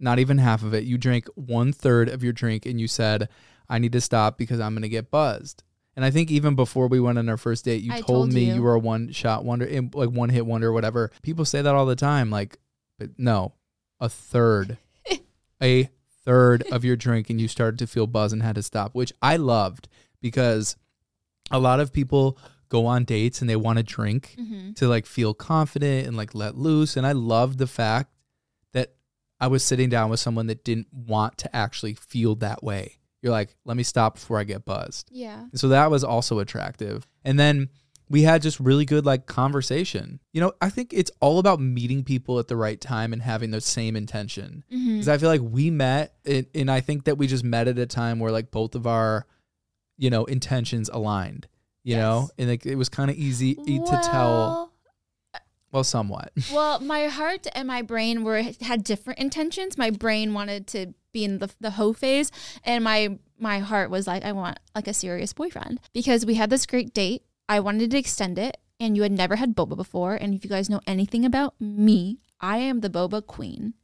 [0.00, 0.84] not even half of it.
[0.84, 3.28] You drank one third of your drink, and you said,
[3.68, 5.62] "I need to stop because I'm going to get buzzed."
[5.94, 8.32] And I think even before we went on our first date, you I told, told
[8.32, 8.54] me you.
[8.54, 8.62] you.
[8.62, 11.10] were a one shot wonder, like one hit wonder, or whatever.
[11.22, 12.58] People say that all the time, like,
[12.98, 13.52] but no,
[14.00, 14.78] a third,
[15.62, 15.90] a
[16.24, 19.12] third of your drink, and you started to feel buzz and had to stop, which
[19.22, 19.88] I loved
[20.22, 20.76] because
[21.50, 22.38] a lot of people
[22.70, 24.74] go on dates and they want to drink Mhm.
[24.76, 26.96] to like feel confident and like let loose.
[26.96, 28.10] And I loved the fact
[28.72, 28.94] that
[29.38, 32.98] I was sitting down with someone that didn't want to actually feel that way.
[33.20, 35.08] You're like, let me stop before I get buzzed.
[35.12, 35.40] Yeah.
[35.50, 37.06] And so that was also attractive.
[37.24, 37.68] And then
[38.08, 40.20] we had just really good like conversation.
[40.32, 43.50] You know, I think it's all about meeting people at the right time and having
[43.50, 44.64] the same intention.
[44.70, 47.78] Because I feel like we met, and, and I think that we just met at
[47.78, 49.26] a time where like both of our,
[49.96, 51.46] you know, intentions aligned.
[51.84, 54.36] You know, and like it was kind of easy e- to tell.
[54.36, 54.72] Well,
[55.72, 56.32] Well, somewhat.
[56.52, 59.76] well, my heart and my brain were had different intentions.
[59.76, 62.30] My brain wanted to be in the the hoe phase,
[62.62, 66.50] and my my heart was like, I want like a serious boyfriend because we had
[66.50, 67.24] this great date.
[67.48, 70.14] I wanted to extend it, and you had never had boba before.
[70.14, 73.74] And if you guys know anything about me, I am the boba queen.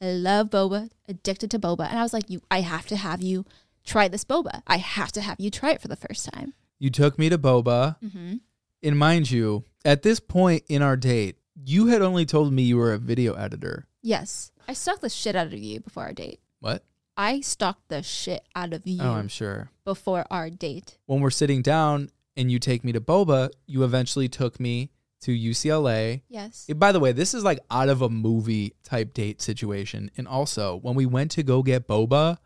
[0.00, 3.22] I love boba, addicted to boba, and I was like, you, I have to have
[3.22, 3.44] you
[3.84, 4.62] try this boba.
[4.66, 6.54] I have to have you try it for the first time.
[6.78, 7.96] You took me to Boba.
[8.00, 8.34] hmm
[8.82, 12.76] And mind you, at this point in our date, you had only told me you
[12.78, 13.86] were a video editor.
[14.02, 16.40] Yes, I stalked the shit out of you before our date.
[16.60, 16.84] What?
[17.16, 19.70] I stalked the shit out of you Oh, I'm sure.
[19.84, 20.96] before our date.
[21.04, 24.90] When we're sitting down and you take me to Boba, you eventually took me
[25.22, 26.22] to UCLA.
[26.30, 26.66] Yes.
[26.74, 30.10] By the way, this is like out of a movie type date situation.
[30.16, 32.38] And also, when we went to go get boba,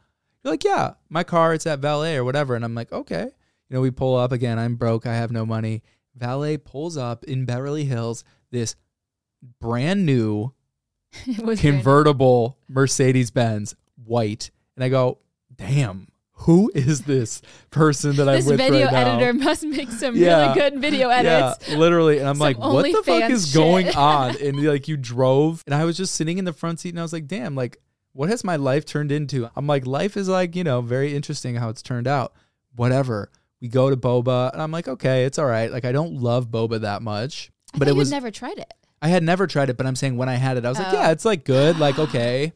[0.44, 2.54] you're like, yeah, my car, it's at valet or whatever.
[2.54, 3.22] And I'm like, okay.
[3.24, 4.58] You know, we pull up again.
[4.58, 5.06] I'm broke.
[5.06, 5.82] I have no money.
[6.14, 8.76] Valet pulls up in Beverly Hills this
[9.60, 10.52] brand new
[11.58, 13.74] convertible Mercedes Benz
[14.04, 14.50] white.
[14.76, 15.18] And I go,
[15.54, 17.40] damn, who is this
[17.70, 19.16] person that I'm This with video right now?
[19.16, 20.52] editor must make some Yeah.
[20.52, 21.68] really good video edits.
[21.68, 22.18] Yeah, literally.
[22.18, 24.36] And I'm Some like, what the fuck is going on?
[24.42, 27.02] And like you drove and I was just sitting in the front seat and I
[27.02, 27.78] was like, damn, like
[28.14, 29.50] what has my life turned into?
[29.54, 32.32] I'm like, life is like, you know, very interesting how it's turned out.
[32.74, 33.30] Whatever.
[33.60, 35.70] We go to Boba and I'm like, okay, it's all right.
[35.70, 37.50] Like I don't love Boba that much.
[37.76, 38.72] But it was never tried it.
[39.02, 40.88] I had never tried it, but I'm saying when I had it, I was like,
[40.92, 40.92] Oh.
[40.96, 41.78] yeah, it's like good.
[41.78, 42.52] Like, okay.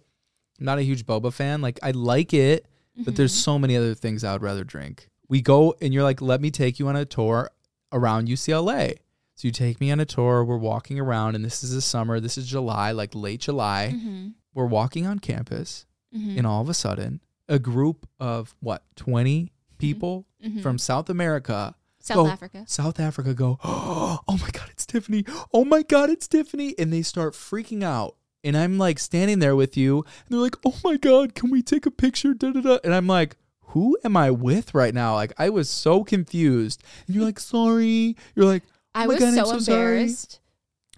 [0.59, 1.61] I'm not a huge boba fan.
[1.61, 2.67] Like, I like it,
[3.05, 3.39] but there's Mm-hmm.
[3.43, 5.09] so many other things I would rather drink.
[5.29, 7.51] We go and you're like, let me take you on a tour.
[7.93, 8.97] around UCLA.
[9.35, 10.45] So you take me on a tour.
[10.45, 12.19] We're walking around, and this is the summer.
[12.21, 13.95] This is July, like late July.
[13.95, 14.29] Mm-hmm.
[14.59, 16.37] We're walking on campus, Mhm.
[16.39, 20.61] and all of a sudden, a group of what twenty people Mhm.
[20.63, 22.65] from South America, South go- Africa.
[22.67, 25.25] South Africa, go, oh my god, it's Tiffany!
[25.55, 26.75] Oh my god, it's Tiffany!
[26.77, 28.17] And they start freaking out.
[28.43, 31.63] And I'm like standing there with you, and they're like, "Oh my god, can we
[31.63, 32.79] take a picture?" Da da da.
[32.83, 33.37] And I'm like,
[33.75, 36.83] "Who am I with right now?" Like I was so confused.
[37.07, 40.15] And you're like, "Sorry." You're like, I "Oh my was God, I'm so sorry."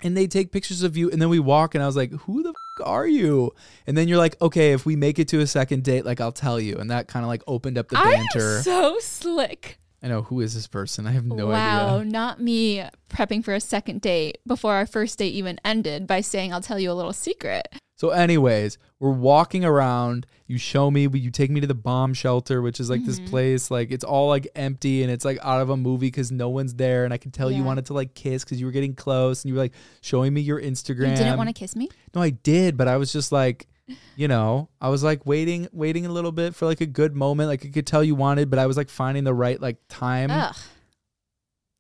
[0.03, 2.42] And they take pictures of you and then we walk and i was like who
[2.42, 3.53] the f- are you?
[3.86, 6.32] And then you're like okay if we make it to a second date like i'll
[6.32, 6.76] tell you.
[6.76, 9.78] And that kind of like opened up the banter I am so slick.
[10.03, 11.07] i know who is this person?
[11.07, 11.98] I have no wow, idea.
[11.98, 16.22] wow not me prepping for a second date before our first date even ended by
[16.22, 17.68] saying I'll tell you a little secret.
[18.01, 22.62] So anyways we're walking around you show me you take me to the bomb shelter
[22.62, 23.28] which is like this Mm-hmm.
[23.30, 26.48] place like it's all like empty and it's like out of a movie because no
[26.48, 28.94] one's there and i could tell you wanted to like kiss because you were getting
[28.94, 31.88] close and you were like showing me your instagram You didn't want to kiss me?
[32.14, 33.68] No, I did, but I was just like,
[34.16, 37.48] you know, I was like waiting, waiting a little bit for like a good moment.
[37.48, 40.30] Like I could tell you wanted, but I was like finding the right like time.
[40.30, 40.57] Ugh.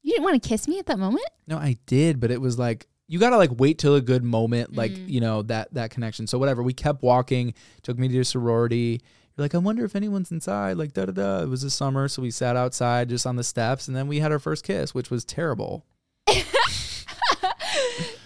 [0.02, 1.26] You didn't want to kiss me at that moment?
[1.46, 4.74] No, I did, but it was like you gotta like wait till a good moment,
[4.74, 5.08] like Mm.
[5.08, 6.26] you know that that connection.
[6.28, 7.54] So whatever, we kept walking.
[7.82, 9.00] Took me to a sorority.
[9.36, 10.76] You're like, I wonder if anyone's inside.
[10.76, 11.42] Like da da da.
[11.42, 14.20] It was the summer, so we sat outside just on the steps, and then we
[14.20, 15.84] had our first kiss, which was terrible.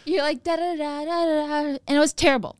[0.04, 2.58] You're like da da da da da, da, and it was terrible.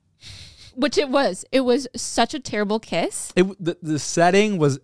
[0.75, 1.45] Which it was.
[1.53, 3.33] It was such a terrible kiss.
[3.37, 4.81] It the, the setting was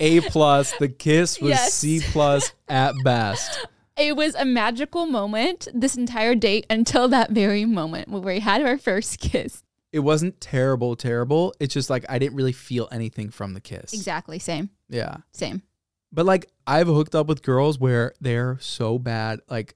[0.00, 0.72] a plus.
[0.78, 1.74] The kiss was Yes.
[1.74, 3.66] C plus at best.
[3.98, 8.62] It was a magical moment this entire date until that very moment where we had
[8.62, 9.62] our first kiss.
[9.92, 11.54] it wasn't terrible, terrible.
[11.58, 13.92] It's just like I didn't really feel anything from the kiss.
[13.92, 14.38] Exactly.
[14.38, 14.70] Same.
[14.88, 15.16] Yeah.
[15.32, 15.62] Same.
[16.12, 19.74] But like I've hooked up with girls where they're so bad like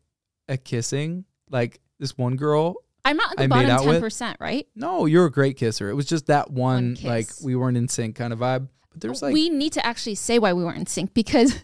[0.49, 1.25] at kissing.
[1.51, 2.77] Like this one girl.
[3.05, 4.67] I'm not I the made bottom ten percent, right?
[4.77, 5.91] No, you're a great kisser.
[5.91, 8.69] It was just that one, One like we weren't in sync kind of vibe.
[8.93, 11.55] But there's like we need to actually say why we weren't in sync because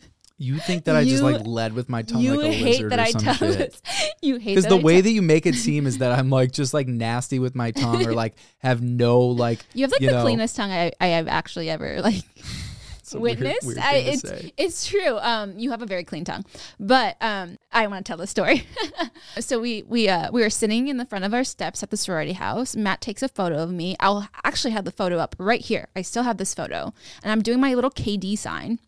[0.41, 2.59] you think that I just you- like led with my tongue you like a lizard?
[2.59, 3.83] You hate lizard that or I some tell shit.
[4.23, 6.13] you hate Because that the I way tell- that you make it seem is that
[6.19, 9.91] I'm like just like nasty with my tongue or like have no like you have
[9.93, 12.23] like the know, cleanest tongue I, I have actually ever like
[13.01, 13.67] it's a weird- witnessed.
[13.67, 14.53] weird I, thing to it's say.
[14.59, 15.19] it's true.
[15.19, 16.45] Um, you have a very clean tongue,
[16.79, 18.67] but um, I want to tell the story.
[19.41, 21.97] so we we uh we were sitting in the front of our steps at the
[21.97, 22.77] sorority house.
[22.77, 23.97] Matt takes a photo of me.
[23.99, 25.89] I'll actually have the photo up right here.
[25.97, 28.79] I still have this photo, and I'm doing my little KD sign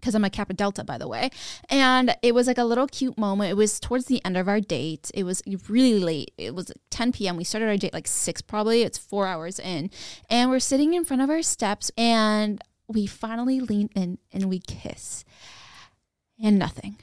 [0.00, 1.30] because I'm a Kappa Delta, by the way.
[1.68, 3.50] And it was like a little cute moment.
[3.50, 5.10] It was towards the end of our date.
[5.14, 6.32] It was really late.
[6.38, 7.36] It was 10 p.m.
[7.36, 8.82] We started our date like six, probably.
[8.82, 9.90] It's four hours in.
[10.30, 14.60] And we're sitting in front of our steps and we finally lean in and we
[14.60, 15.24] kiss.
[16.42, 16.96] And nothing.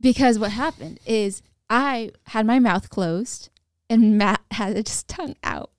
[0.00, 3.48] Because what happened is I had my mouth closed
[3.88, 5.70] and Matt had his tongue out.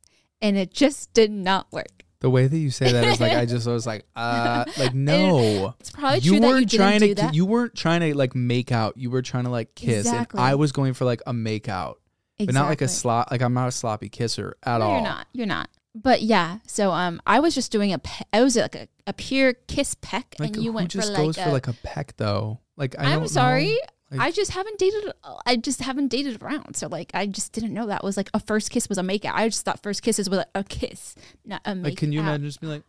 [0.41, 2.00] And it just did not work.
[2.21, 5.75] The way that you say that is like I just was like uh like no.
[5.79, 7.33] It's probably true that you weren't didn't trying do to that.
[7.33, 8.95] you weren't trying to like make out.
[8.97, 10.37] You were trying to like kiss Exactly.
[10.39, 11.99] and I was going for like a make out.
[12.39, 12.87] But not like a Exactly.
[12.87, 14.93] slop like I'm not a sloppy kisser at no, all.
[14.93, 15.27] You're not.
[15.33, 15.69] You're not.
[15.93, 17.99] But yeah, so um, I was just doing a.
[17.99, 21.11] Pe- I was like a, a pure kiss peck, Like and you who went just
[21.11, 21.53] for goes like for a.
[21.53, 22.59] like a peck though?
[22.77, 23.65] Like I I'm don't sorry.
[23.65, 23.71] know.
[23.71, 23.89] Like,
[24.19, 25.11] I just haven't dated.
[25.45, 26.75] I just haven't dated around.
[26.75, 29.23] So like, I just didn't know that was like a first kiss was a make
[29.25, 29.35] out.
[29.35, 32.27] I just thought first kisses was a kiss, not a make like can you out.
[32.27, 32.83] imagine just be like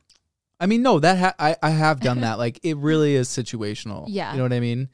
[0.61, 4.07] I mean no that ha- I I have done that like it really is situational.
[4.09, 4.33] Yeah.
[4.33, 4.89] You know what I mean?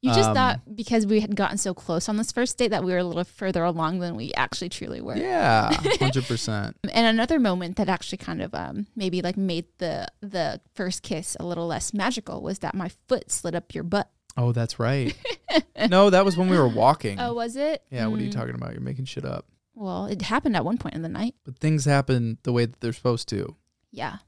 [0.00, 2.84] You just Um, thought because we had gotten so close on this first date that
[2.84, 5.16] we were a little further along than we actually truly were.
[5.16, 6.74] Yeah, 100%.
[6.92, 11.38] And another moment that actually kind of um, maybe like made the the first kiss
[11.40, 14.10] a little less magical was that my foot slid up your butt.
[14.36, 15.16] Oh, that's right.
[15.88, 17.18] no, that was when we were walking.
[17.20, 17.82] Oh, was it?
[17.90, 18.34] Yeah, what are you Mm.
[18.34, 18.72] talking about?
[18.72, 19.46] You're making shit up.
[19.74, 21.34] Well, it happened at one point in the night.
[21.44, 23.56] But things happen the way that they're supposed to.
[23.90, 24.18] Yeah.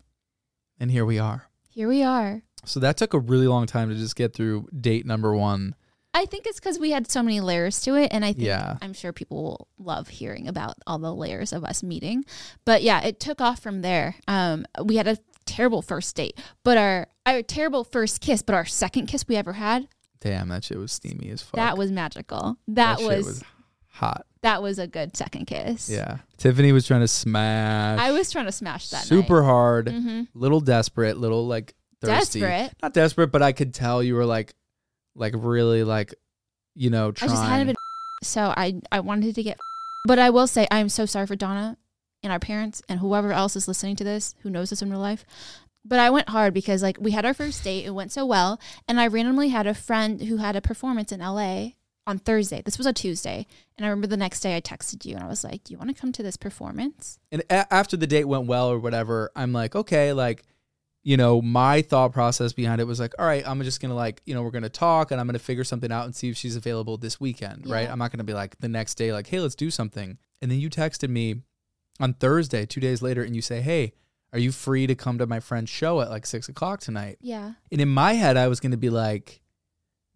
[0.78, 1.48] And here we are.
[1.68, 2.42] Here we are.
[2.64, 5.74] So that took a really long time to just get through date number one.
[6.14, 8.78] I think it's because we had so many layers to it, and I think Yeah.
[8.80, 12.24] I'm sure people will love hearing about all the layers of us meeting.
[12.64, 14.16] But yeah, it took off from there.
[14.26, 18.64] Um, we had a terrible first date, but our our terrible first kiss, but our
[18.64, 19.88] second kiss we ever had
[20.26, 21.54] Damn, that shit was steamy as fuck.
[21.56, 22.56] that was magical.
[22.68, 23.44] That, shit was, was
[23.88, 24.26] hot.
[24.42, 25.88] that was a good second kiss.
[25.88, 26.18] Yeah.
[26.36, 27.98] Tiffany was trying to smash.
[28.00, 29.04] I was trying to smash that.
[29.04, 29.46] super night.
[29.46, 30.28] hard, Mhm.
[30.34, 32.40] little desperate, little like thirsty.
[32.40, 32.74] Desperate?
[32.82, 34.54] Not desperate, but I could tell you were like,
[35.14, 36.14] like really like,
[36.74, 37.76] you know, I just had a bit,
[38.22, 39.58] so I I wanted to get,
[40.06, 41.76] but I will say I am so sorry for Donna
[42.22, 44.98] and our parents and whoever else is listening to this who knows this in real
[45.00, 45.24] life.
[45.88, 48.60] But I went hard because like we had our first date, it went so well,
[48.88, 51.70] and I randomly had a friend who had a performance in LA
[52.06, 52.62] on Thursday.
[52.64, 53.46] This was a Tuesday.
[53.76, 55.78] And I remember the next day I texted you and I was like, Do you
[55.78, 57.18] want to come to this performance?
[57.32, 60.44] And a- after the date went well or whatever, I'm like, okay, like,
[61.02, 64.22] you know, my thought process behind it was like, all right, I'm just gonna like,
[64.24, 66.56] you know, we're gonna talk and I'm gonna figure something out and see if she's
[66.56, 67.88] available this weekend, right?
[67.90, 70.18] I'm not gonna be like the next day, like, hey, let's do something.
[70.42, 71.42] And then you texted me
[72.00, 73.92] on Thursday, two days later, and you say, hey,
[74.32, 77.18] are you free to come to my friend's show at like six o'clock tonight?
[77.20, 77.52] Yeah.
[77.72, 79.40] And in my head, I was gonna be like,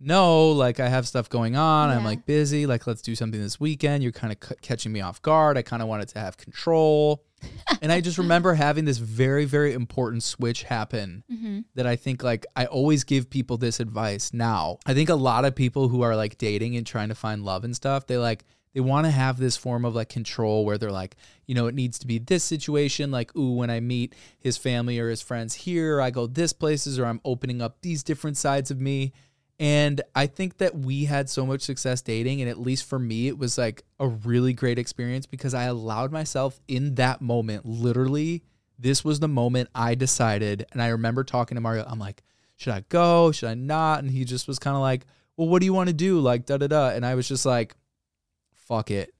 [0.02, 1.90] no, like I have stuff going on.
[1.90, 2.64] I'm like busy.
[2.66, 4.02] Like, let's do something this weekend.
[4.02, 5.58] You're kind of c- catching me off guard.
[5.58, 7.22] I kind of wanted to have control.
[7.82, 11.60] and I just remember having this very, very important switch happen Mm-hmm.
[11.74, 14.78] that I think, like, I always give people this advice now.
[14.86, 17.64] I think a lot of people who are like dating and trying to find love
[17.64, 20.92] and stuff, they like, they want to have this form of like control where they're
[20.92, 21.16] like,
[21.46, 23.10] you know, it needs to be this situation.
[23.10, 26.98] Like, ooh, when I meet his family or his friends here, I go this places
[26.98, 29.12] or I'm opening up these different sides of me.
[29.58, 32.40] And I think that we had so much success dating.
[32.40, 36.12] And at least for me, it was like a really great experience because I allowed
[36.12, 38.42] myself in that moment, literally,
[38.78, 40.64] this was the moment I decided.
[40.72, 42.22] And I remember talking to Mario, I'm like,
[42.56, 43.32] should I go?
[43.32, 43.98] Should I not?
[43.98, 45.06] And he just was kind of like,
[45.36, 46.20] well, what do you want to do?
[46.20, 46.90] Like, da da da.
[46.90, 47.74] And I was just like,
[48.70, 49.12] fuck it.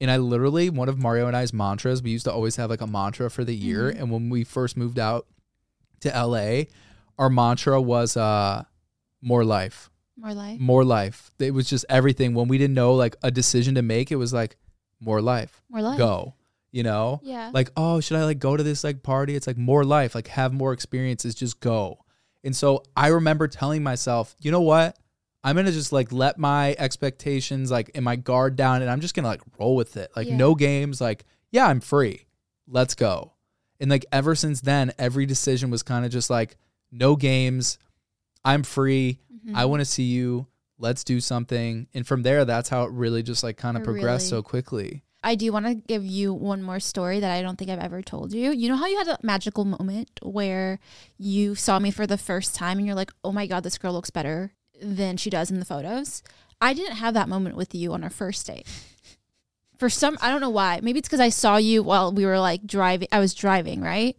[0.00, 2.80] And I literally, one of Mario and I's mantras, we used to always have like
[2.80, 3.88] a mantra for the year.
[3.88, 5.26] And when we first moved out
[6.00, 6.64] to LA,
[7.18, 8.64] our mantra was uh
[9.20, 9.90] more life.
[10.16, 10.58] More life.
[10.58, 11.30] More life.
[11.38, 12.34] It was just everything.
[12.34, 14.56] When we didn't know like a decision to make, it was like
[15.00, 15.62] more life.
[15.68, 15.98] More life.
[15.98, 16.34] Go.
[16.70, 17.20] You know?
[17.22, 17.50] Yeah.
[17.52, 19.34] Like, oh, should I like go to this like party?
[19.34, 22.04] It's like more life, like have more experiences, just go.
[22.44, 24.96] And so I remember telling myself, you know what?
[25.48, 29.14] I'm gonna just like let my expectations like in my guard down and I'm just
[29.14, 30.10] gonna like roll with it.
[30.14, 30.36] Like Yeah.
[30.36, 32.26] no games, like, yeah, I'm free.
[32.66, 33.32] Let's go.
[33.80, 36.58] And like ever since then, every decision was kind of just like,
[36.92, 37.78] no games.
[38.44, 39.20] I'm free.
[39.34, 39.56] Mm-hmm.
[39.56, 40.46] I want to see you.
[40.78, 41.86] Let's do something.
[41.94, 44.40] And from there, that's how it really just like kind of progressed Really?
[44.40, 45.02] so quickly.
[45.24, 48.02] I do want to give you one more story that I don't think I've ever
[48.02, 48.52] told you.
[48.52, 50.78] You know how you had a magical moment where
[51.16, 53.92] you saw me for the first time and you're like, oh my God, this girl
[53.94, 56.22] looks better than she does in the photos?
[56.60, 58.66] I didn't have that moment with you on our first date.
[59.76, 60.80] For some, I don't know why.
[60.82, 63.06] Maybe it's because I saw you while we were like driving.
[63.12, 64.16] I was driving, right?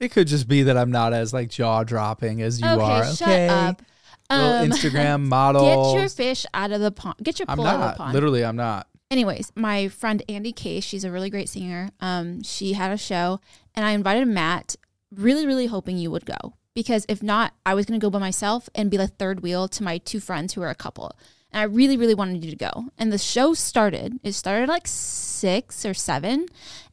[0.00, 3.04] It could just be that I'm not as like jaw dropping as you okay, are.
[3.04, 3.48] shut okay.
[3.48, 3.82] up.
[4.30, 5.62] Little Um, Instagram model.
[5.92, 7.14] Get your fish out of the pond.
[7.22, 7.96] Get your I'm pool out of the not.
[7.96, 8.12] pond.
[8.14, 8.86] Literally, I'm not.
[9.10, 11.90] anyways, my friend Andie Case, she's a really great singer.
[12.00, 13.40] Um, she had a show,
[13.74, 14.74] and I invited Matt,
[15.14, 18.68] really, really hoping you would go because if not, I was gonna go by myself
[18.72, 21.10] and be the third wheel to my two friends who are a couple.
[21.50, 22.84] And I really, really wanted you to go.
[22.96, 24.20] And the show started.
[24.22, 26.46] It started like six or seven,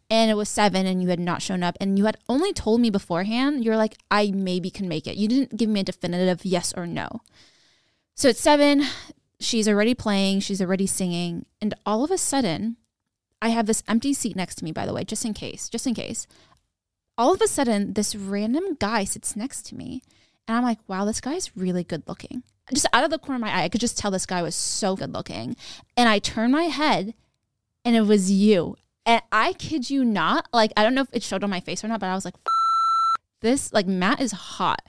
[0.10, 2.82] and it was seven, and you had not shown up, and you had only told
[2.82, 3.64] me beforehand.
[3.64, 5.18] You're like, I maybe can make it.
[5.18, 7.22] You didn't give me a definitive yes or no.
[8.16, 8.88] So it's seven.
[9.40, 10.40] She's already playing.
[10.40, 11.46] She's already singing.
[11.62, 12.78] And all of a sudden,
[13.40, 15.86] I have this empty seat next to me, by the way, just in case, just
[15.86, 16.26] in case.
[17.18, 20.02] All of a sudden, this random guy sits next to me.
[20.48, 22.44] And I'm like, wow, this guy's really good looking.
[22.74, 24.56] Just out of the corner of my eye, I could just tell this guy was
[24.56, 25.56] so good looking.
[25.96, 27.14] And I turned my head
[27.84, 28.76] and it was you.
[29.06, 31.84] And I kid you not, like, I don't know if it showed on my face
[31.84, 32.34] or not, but I was like,
[33.42, 34.82] this, like, Matt is hot.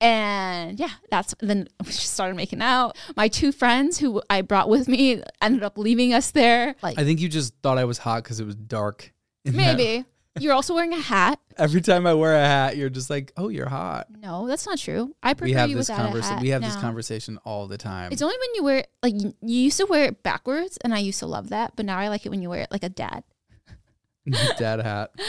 [0.00, 2.96] And yeah, that's then we just started making out.
[3.16, 6.76] My two friends who I brought with me ended up leaving us there.
[6.82, 9.12] Like I think you just thought I was hot because it was dark.
[9.44, 10.04] in that- maybe
[10.40, 11.40] you're also wearing a hat.
[11.56, 14.06] Every time I wear a hat, you're just like, oh, you're hot.
[14.10, 15.14] No, that's not true.
[15.22, 16.34] I prefer We have you this without a conversation.
[16.36, 16.80] hat We have this now.
[16.80, 18.12] conversation all the time.
[18.12, 20.98] It's only when you wear like you you used to wear it backwards, and I
[20.98, 21.72] used to love that.
[21.76, 23.24] But now I like it when you wear it like a dad.
[24.58, 25.10] Dad hat.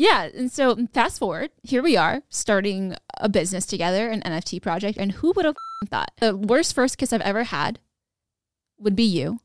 [0.00, 4.96] Yeah, and so fast forward, here we are starting a business together, an NFT project,
[4.96, 5.56] and who would have
[5.88, 7.80] thought the worst first kiss I've ever had
[8.78, 9.40] would be you,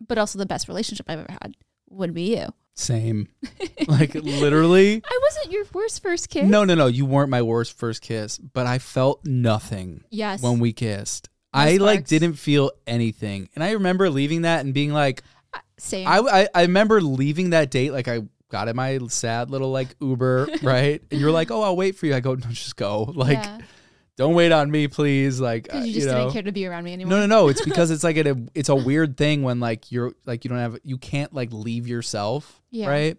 [0.00, 1.56] but also the best relationship I've ever had
[1.90, 2.54] would be you.
[2.74, 3.28] Same.
[3.88, 5.02] like literally.
[5.04, 6.48] I wasn't your worst first kiss.
[6.48, 6.86] No, no, no.
[6.86, 10.42] You weren't my worst first kiss, but I felt nothing Yes.
[10.42, 11.28] when we kissed.
[11.54, 13.50] No I like didn't feel anything.
[13.54, 16.08] And I remember leaving that and being like, uh, Same.
[16.08, 17.92] I, I, I remember leaving that date.
[17.92, 21.02] Like I got in my sad little like Uber, right?
[21.10, 22.14] And you're like, oh, I'll wait for you.
[22.14, 23.02] I go, no, just go.
[23.14, 23.58] Like, Yeah.
[24.16, 25.40] Don't wait on me, please.
[25.40, 26.20] Like, uh, because you just know.
[26.20, 27.10] didn't care to be around me anymore.
[27.18, 27.48] No, no, no.
[27.48, 30.58] It's because it's like a it's a weird thing when like you're like you don't
[30.58, 32.88] have you can't like leave yourself, Yeah.
[32.88, 33.16] right?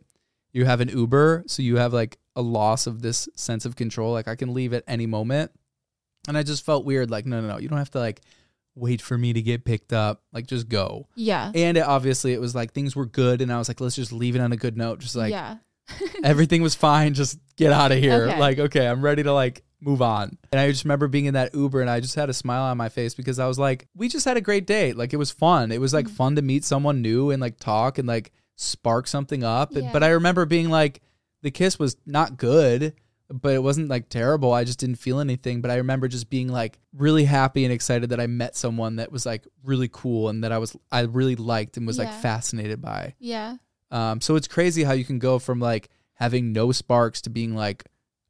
[0.52, 4.14] You have an Uber, so you have like a loss of this sense of control.
[4.14, 5.52] Like I can leave at any moment,
[6.28, 7.10] and I just felt weird.
[7.10, 7.58] Like no, no, no.
[7.58, 8.22] You don't have to like
[8.76, 10.22] wait for me to get picked up.
[10.32, 11.08] Like just go.
[11.16, 11.52] Yeah.
[11.56, 14.12] And it, obviously, it was like things were good, and I was like, let's just
[14.14, 15.00] leave it on a good note.
[15.00, 15.58] Just like yeah.
[16.24, 17.16] everything was fine.
[17.16, 18.26] Just get out of here.
[18.28, 18.40] Okay.
[18.40, 20.38] Like okay, I'm ready to like move on.
[20.52, 22.78] And I just remember being in that Uber and I just had a smile on
[22.78, 24.96] my face because I was like, we just had a great date.
[24.96, 25.72] Like it was fun.
[25.72, 26.16] It was like Mm-hmm.
[26.16, 29.70] fun to meet someone new and like talk and like spark something up.
[29.74, 29.90] Yeah.
[29.92, 31.02] But I remember being like,
[31.42, 32.94] the kiss was not good,
[33.30, 34.54] but it wasn't like terrible.
[34.54, 35.60] I just didn't feel anything.
[35.62, 39.12] But I remember just being like really happy and excited that I met someone that
[39.12, 42.82] was like really cool and that I was I really liked and was like fascinated
[42.82, 43.16] by.
[43.20, 43.58] Yeah.
[43.92, 47.56] Um, so it's crazy how you can go from like having no sparks to being
[47.56, 47.84] like,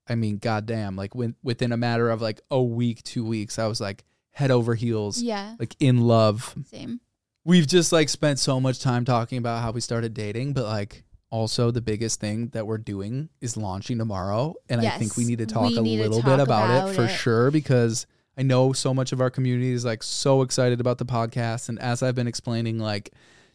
[0.07, 3.67] I mean, goddamn, like when, within a matter of like a week, two weeks, I
[3.67, 5.55] was like head over heels, Yeah.
[5.59, 6.55] like in love.
[6.69, 6.99] Same.
[7.45, 11.03] We've just like spent so much time talking about how we started dating, but like
[11.29, 14.55] also the biggest thing that we're doing is launching tomorrow.
[14.69, 16.95] And I think we need to talk we a little talk bit about, about it
[16.95, 17.09] for it.
[17.09, 18.05] sure because
[18.37, 21.69] I know so much of our community is like so excited about the podcast.
[21.69, 23.11] And as I've been explaining, like,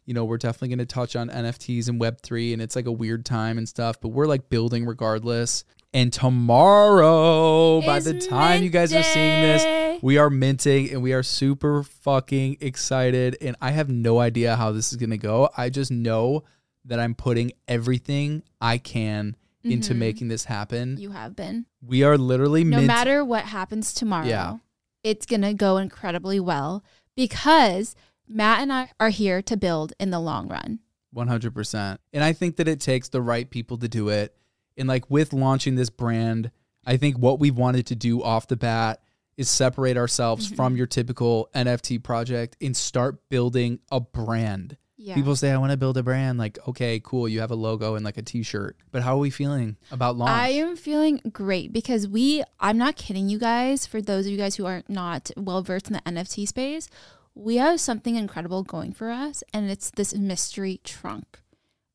[0.07, 2.92] you know, we're definitely going to touch on NFTs and Web3, and it's like a
[2.92, 5.64] weird time and stuff, but we're like building regardless.
[5.95, 11.12] And tomorrow, by the time you guys are seeing this, we are minting and we
[11.12, 13.36] are super fucking excited.
[13.41, 15.49] And I have no idea how this is going to go.
[15.57, 16.45] I just know
[16.84, 19.99] that I'm putting everything I can into Mhm.
[19.99, 20.97] making this happen.
[20.99, 21.66] You have been.
[21.84, 24.57] we are literally No mint- matter what happens tomorrow, Yeah.
[25.05, 26.82] it's going to go incredibly well
[27.16, 27.95] because
[28.28, 30.80] Matt and I are here to build in the long run.
[31.14, 32.01] 100%.
[32.12, 34.34] And I think that it takes the right people to do it.
[34.79, 36.51] And like with launching this brand,
[36.87, 39.03] I think what we've wanted to do off the bat
[39.37, 40.57] is separate ourselves mm-hmm.
[40.57, 44.76] from your typical NFT project and start building a brand.
[45.01, 45.14] Yeah.
[45.14, 46.39] People say, I want to build a brand.
[46.39, 47.29] Like, okay, cool.
[47.29, 48.76] You have a logo and like a t shirt.
[48.91, 50.31] But how are we feeling about launch?
[50.31, 54.39] I am feeling great because we, I'm not kidding you guys, for those of you
[54.39, 56.89] guys who are not well versed in the NFT space,
[57.37, 61.39] we have something incredible going for us, and it's this mystery trunk.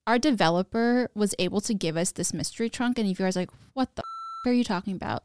[0.05, 3.41] Our developer was able to give us this mystery trunk, and if you guys are
[3.41, 5.23] like, what the f- are you talking about?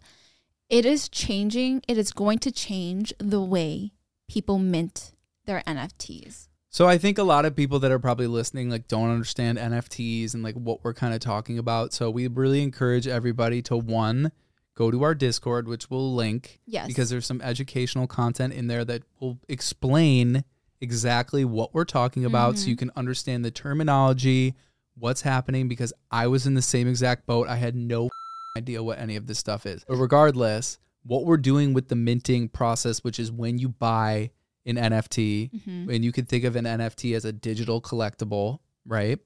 [0.68, 3.92] It is changing, it is going to change the way
[4.28, 5.12] people mint
[5.46, 6.48] their NFTs.
[6.70, 10.34] So I think a lot of people that are probably listening like don't understand NFTs
[10.34, 11.92] and like what we're kind of talking about.
[11.92, 14.30] So we really encourage everybody to one
[14.76, 16.60] go to our Discord, which we'll link.
[16.66, 16.86] Yes.
[16.86, 20.44] Because there's some educational content in there that will explain
[20.80, 22.70] exactly what we're talking about so mm-hmm.
[22.70, 24.54] you can understand the terminology,
[24.98, 27.48] what's happening because I was in the same exact boat.
[27.48, 28.08] I had no
[28.56, 29.84] idea what any of this stuff is.
[29.86, 34.30] But regardless, what we're doing with the minting process, which is when you buy
[34.66, 35.90] an NFT, Mm-hmm.
[35.90, 39.18] and you can think of an NFT as a digital collectible, right?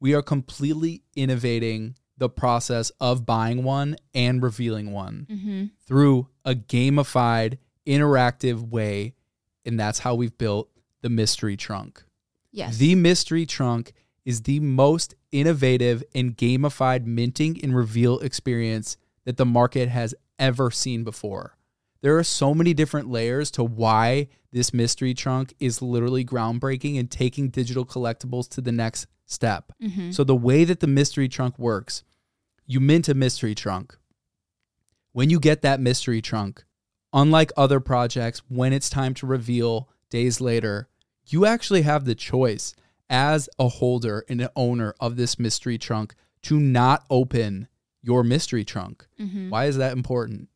[0.00, 5.64] We are completely innovating the process of buying one and revealing one Mm-hmm.
[5.86, 9.14] through a gamified, interactive way.
[9.64, 10.70] And that's how we've built
[11.02, 12.04] the mystery trunk.
[12.52, 12.78] Yes.
[12.78, 13.92] The mystery trunk
[14.26, 20.70] is the most innovative and gamified minting and reveal experience that the market has ever
[20.70, 21.56] seen before.
[22.02, 27.10] There are so many different layers to why this mystery trunk is literally groundbreaking and
[27.10, 29.72] taking digital collectibles to the next step.
[29.82, 30.12] Mhm.
[30.12, 32.02] So, the way that the mystery trunk works,
[32.66, 33.96] you mint a mystery trunk.
[35.12, 36.64] When you get that mystery trunk,
[37.12, 40.88] unlike other projects, when it's time to reveal days later,
[41.28, 42.74] you actually have the choice
[43.08, 47.68] as a holder and an owner of this mystery trunk to not open
[48.02, 49.06] your mystery trunk.
[49.20, 49.50] Mhm.
[49.50, 50.48] Why is that important?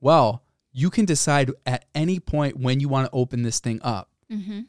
[0.00, 0.42] Well,
[0.72, 4.10] you can decide at any point when you want to open this thing up.
[4.30, 4.62] Mm-hmm.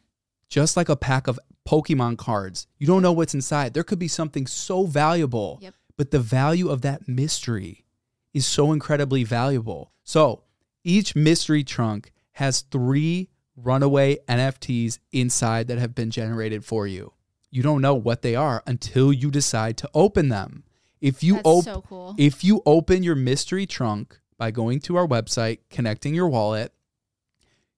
[0.49, 3.73] Just like a pack of Pokemon cards, you don't know what's inside.
[3.73, 5.73] There could be something so valuable, Yep.
[5.97, 7.86] but the value of that mystery
[8.33, 9.91] is so incredibly valuable.
[10.03, 10.43] So
[10.83, 17.13] each mystery trunk has three runaway NFTs inside that have been generated for you.
[17.51, 20.63] You don't know what they are until you decide to open them.
[21.01, 22.15] If you open so cool.
[22.17, 26.73] if you open your mystery trunk by going to our website, connecting your wallet,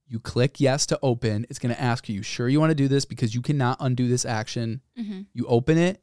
[0.08, 1.46] you click yes to open.
[1.50, 3.78] It's going to ask you, you sure you want to do this because you cannot
[3.80, 4.82] undo this action.
[4.98, 5.22] Mm-hmm.
[5.34, 6.02] You open it,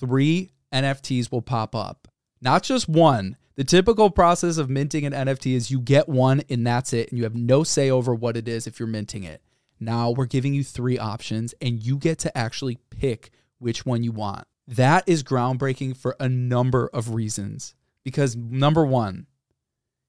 [0.00, 2.08] three NFTs will pop up.
[2.40, 3.36] Not just one.
[3.56, 7.18] The typical process of minting an NFT is you get one and that's it, and
[7.18, 9.40] you have no say over what it is if you're minting it.
[9.80, 14.12] Now we're giving you three options, and you get to actually pick which one you
[14.12, 14.46] want.
[14.66, 17.74] That is groundbreaking for a number of reasons.
[18.04, 19.26] Because number one,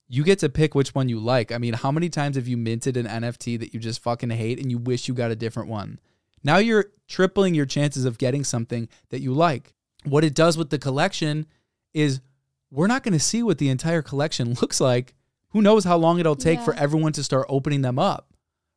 [0.07, 1.51] you get to pick which one you like.
[1.51, 4.59] I mean, how many times have you minted an NFT that you just fucking hate
[4.59, 5.99] and you wish you got a different one?
[6.43, 9.73] Now you're tripling your chances of getting something that you like.
[10.03, 11.47] What it does with the collection
[11.93, 12.21] is
[12.69, 15.15] we're not going to see what the entire collection looks like.
[15.49, 18.27] Who knows how long it'll take for everyone to start opening them up,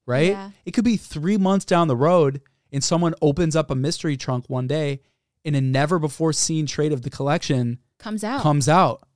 [0.09, 0.31] right?
[0.31, 0.51] Yeah.
[0.65, 2.41] It could be three months down the road
[2.73, 5.01] and someone opens up a mystery trunk one day
[5.45, 8.41] and a never before seen trade of the collection Comes out.
[8.43, 9.07] comes out.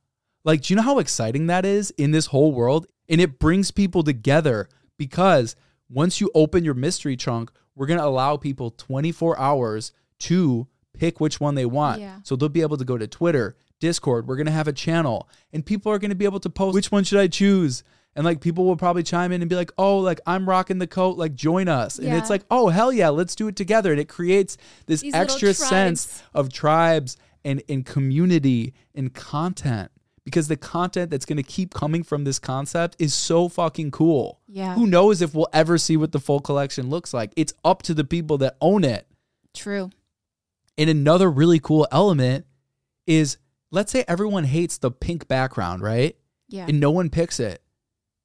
[0.45, 2.87] Like, do you know how exciting that is in this whole world?
[3.09, 5.55] And it brings people together because
[5.89, 11.19] once you open your mystery trunk, we're going to allow people 24 hours to pick
[11.19, 12.01] which one they want.
[12.01, 12.19] Yeah.
[12.23, 14.27] So they'll be able to go to Twitter, Discord.
[14.27, 16.75] We're going to have a channel and people are going to be able to post
[16.75, 17.83] which one should I choose?
[18.15, 20.87] And like people will probably chime in and be like, "Oh, like I'm rocking the
[20.87, 23.99] coat, like join us." And it's like, "Oh, hell yeah, let's do it together." And
[23.99, 29.91] it creates this These extra sense of tribes and and community and content
[30.25, 34.39] because the content that's going to keep coming from this concept is so fucking cool.
[34.47, 34.75] Yeah.
[34.75, 37.33] Who knows if we'll ever see what the full collection looks like?
[37.35, 39.07] It's up to the people that own it.
[39.53, 39.89] True.
[40.77, 42.45] And another really cool element
[43.05, 43.37] is
[43.71, 46.15] let's say everyone hates the pink background, right?
[46.47, 46.65] Yeah.
[46.67, 47.61] And no one picks it.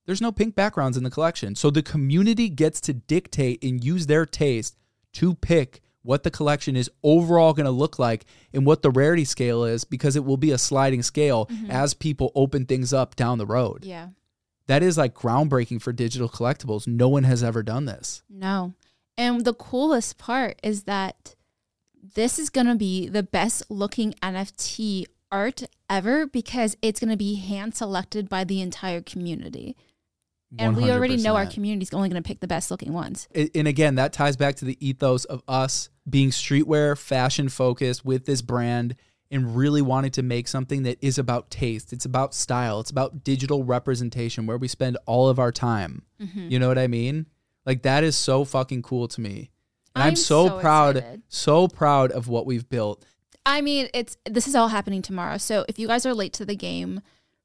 [0.09, 1.55] There's no pink backgrounds in the collection.
[1.55, 4.75] So the community gets to dictate and use their taste
[5.13, 9.27] to pick what the collection is overall going to look like and what the rarity
[9.27, 11.71] scale is because it will be a sliding scale mm-hmm.
[11.71, 13.85] as people open things up down the road.
[13.85, 14.09] yeah.
[14.67, 16.87] That is like groundbreaking for digital collectibles.
[16.87, 18.23] No one has ever done this.
[18.31, 18.73] No.
[19.19, 21.35] And the coolest part is that
[22.15, 27.17] this is going to be the best looking NFT art ever because it's going to
[27.17, 29.77] be hand selected by the entire community.
[30.57, 33.29] And we already know our community is only going to pick the best looking ones.
[33.35, 38.25] And again, that ties back to the ethos of us being streetwear, fashion focused with
[38.25, 38.95] this brand
[39.31, 41.93] and really wanting to make something that is about taste.
[41.93, 42.81] It's about style.
[42.81, 46.03] It's about digital representation where we spend all of our time.
[46.21, 46.49] Mm-hmm.
[46.49, 47.27] You know what I mean?
[47.67, 49.51] Like that is so fucking cool to me.
[49.95, 51.23] And I'm, I'm so, so proud, excited.
[51.29, 53.05] so proud of what we've built.
[53.45, 55.37] I mean, it's this is all happening tomorrow.
[55.39, 57.01] So if you guys are late to the game,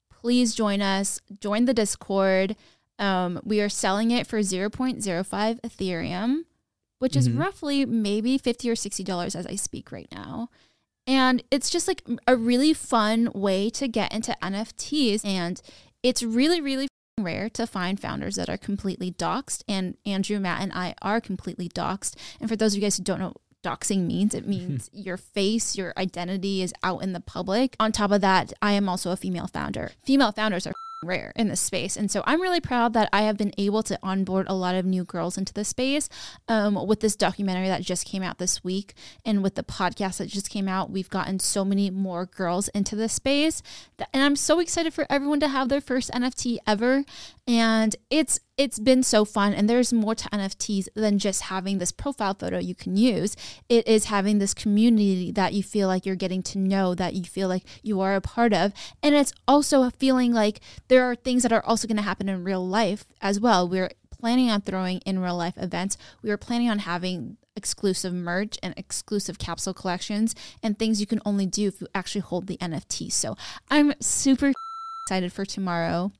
[0.10, 1.20] please join us.
[1.40, 2.56] Join the Discord.
[3.00, 6.44] Um, we are selling it for 0.05 Ethereum,
[7.00, 7.40] which is Mhm.
[7.40, 10.50] roughly maybe 50 or 60 dollars as I speak right now.
[11.06, 15.26] And it's just like a really fun way to get into NFTs.
[15.26, 15.62] And
[16.02, 16.88] it's really, really
[17.20, 19.64] rare to find founders that are completely doxxed.
[19.68, 22.16] And Andrew, Matt, and I are completely doxxed.
[22.40, 25.18] And for those of you guys who don't know what doxing means, it means your
[25.18, 27.76] face, your identity is out in the public.
[27.82, 29.92] On top of that, I am also a female founder.
[30.06, 30.74] Female founders are
[31.04, 31.96] rare in this space.
[31.96, 34.86] And so I'm really proud that I have been able to onboard a lot of
[34.86, 36.10] new girls into the space
[36.48, 38.94] um, with this documentary that just came out this week
[39.26, 40.92] and with the podcast that just came out.
[40.92, 43.62] We've gotten so many more girls into the space.
[44.14, 47.04] And I'm so excited for everyone to have their first NFT ever.
[47.48, 51.92] And it's it's been so fun and there's more to NFTs than just having this
[51.92, 53.36] profile photo you can use.
[53.68, 57.24] It is having this community that you feel like you're getting to know, that you
[57.24, 58.74] feel like you are a part of.
[59.02, 62.30] And it's also a feeling like there are things that are also going to happen
[62.30, 63.68] in real life as well.
[63.68, 65.98] We're planning on throwing in real life events.
[66.22, 71.22] We are planning on having exclusive merch and exclusive capsule collections and things you can
[71.26, 73.12] only do if you actually hold the NFT.
[73.12, 73.36] So
[73.70, 74.54] I'm super
[75.06, 76.12] excited for tomorrow.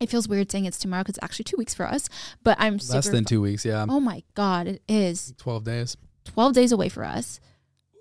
[0.00, 2.08] It feels weird saying it's tomorrow because it's actually two weeks for us,
[2.42, 3.84] but I'm super Less than two weeks, yeah.
[3.88, 5.96] Oh my God, it is 12 days.
[6.24, 7.38] 12 days away for us.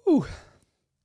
[0.10, 0.26] Ooh.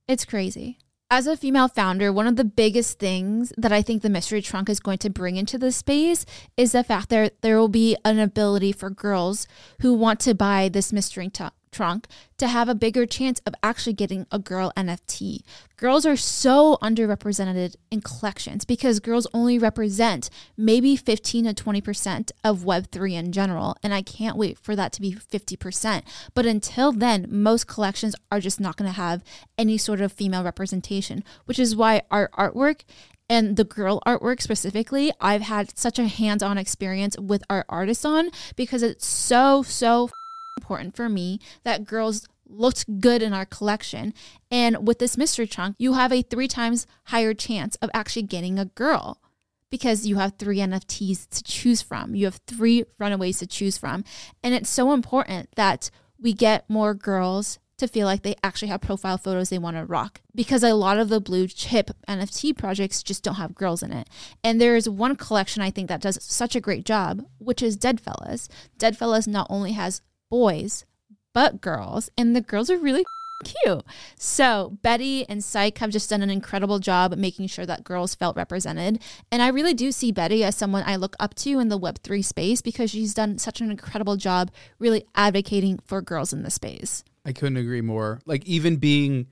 [0.07, 0.79] It's crazy.
[1.11, 4.69] As a female founder, one of the biggest things that I think the mystery trunk
[4.69, 6.25] is going to bring into this space
[6.57, 9.47] is the fact that there will be an ability for girls
[9.81, 12.07] who want to buy this mystery tu- trunk
[12.37, 15.39] to have a bigger chance of actually getting a girl NFT.
[15.77, 22.59] Girls are so underrepresented in collections because girls only represent maybe 15 to 20% of
[22.59, 23.75] Web3 in general.
[23.83, 26.03] And I can't wait for that to be 50%.
[26.33, 29.23] But until then, most collections are just not going to have
[29.57, 32.81] any sort of female representation, which is why our artwork
[33.29, 38.05] and the girl artwork specifically, I've had such a hands on experience with our artists
[38.05, 40.09] on because it's so, so
[40.57, 44.13] important for me that girls looked good in our collection.
[44.51, 48.59] And with this mystery trunk, you have a three times higher chance of actually getting
[48.59, 49.21] a girl
[49.69, 52.15] because you have three NFTs to choose from.
[52.15, 54.03] You have three runaways to choose from.
[54.43, 55.89] And it's so important that
[56.19, 59.83] we get more girls to feel like they actually have profile photos they want to
[59.83, 63.91] rock because a lot of the blue chip NFT projects just don't have girls in
[63.91, 64.09] it.
[64.45, 67.75] And there is one collection I think that does such a great job, which is
[67.75, 68.47] Deadfellaz.
[68.77, 70.85] Dead Fellas not only has boys,
[71.33, 73.03] but girls, and the girls are really
[73.43, 73.83] cute.
[74.17, 78.37] So Betty and Psyk have just done an incredible job making sure that girls felt
[78.37, 79.01] represented.
[79.31, 82.23] And I really do see Betty as someone I look up to in the Web3
[82.23, 87.03] space because she's done such an incredible job really advocating for girls in the space.
[87.25, 88.21] I couldn't agree more.
[88.25, 89.27] Like even being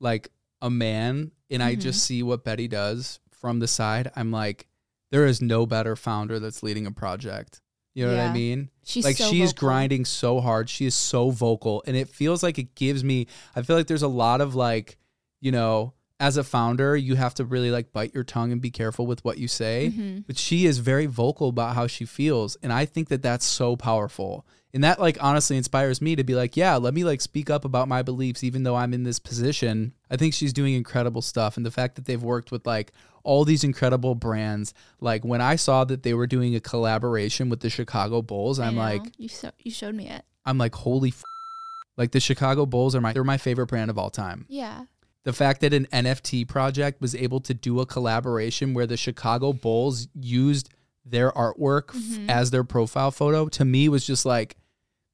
[0.00, 0.30] like
[0.62, 1.80] a man and I Mm-hmm.
[1.80, 4.66] just see what Betty does from the side, I'm like,
[5.10, 7.60] there is no better founder that's leading a project.
[7.94, 8.70] You know what I mean?
[8.84, 9.68] She's like so she's vocal.
[9.68, 10.68] grinding so hard.
[10.68, 11.82] She is so vocal.
[11.86, 14.98] And it feels like it gives me I feel like there's a lot of like,
[15.40, 18.70] you know, as a founder, you have to really like bite your tongue and be
[18.70, 19.92] careful with what you say.
[19.92, 20.20] Mm-hmm.
[20.26, 23.76] But she is very vocal about how she feels, and I think that that's so
[23.76, 24.46] powerful.
[24.74, 27.64] And that like honestly inspires me to be like, yeah, let me like speak up
[27.64, 29.94] about my beliefs even though I'm in this position.
[30.10, 32.92] I think she's doing incredible stuff and the fact that they've worked with like
[33.22, 34.74] all these incredible brands.
[35.00, 38.76] Like when I saw that they were doing a collaboration with the Chicago Bulls, I'm
[38.76, 40.24] like you so, you showed me it.
[40.44, 41.22] I'm like holy f-.
[41.96, 44.44] like the Chicago Bulls are my they're my favorite brand of all time.
[44.48, 44.86] Yeah.
[45.22, 49.52] The fact that an NFT project was able to do a collaboration where the Chicago
[49.52, 50.68] Bulls used
[51.06, 52.28] their artwork f- Mhm.
[52.28, 54.56] as their profile photo to me was just like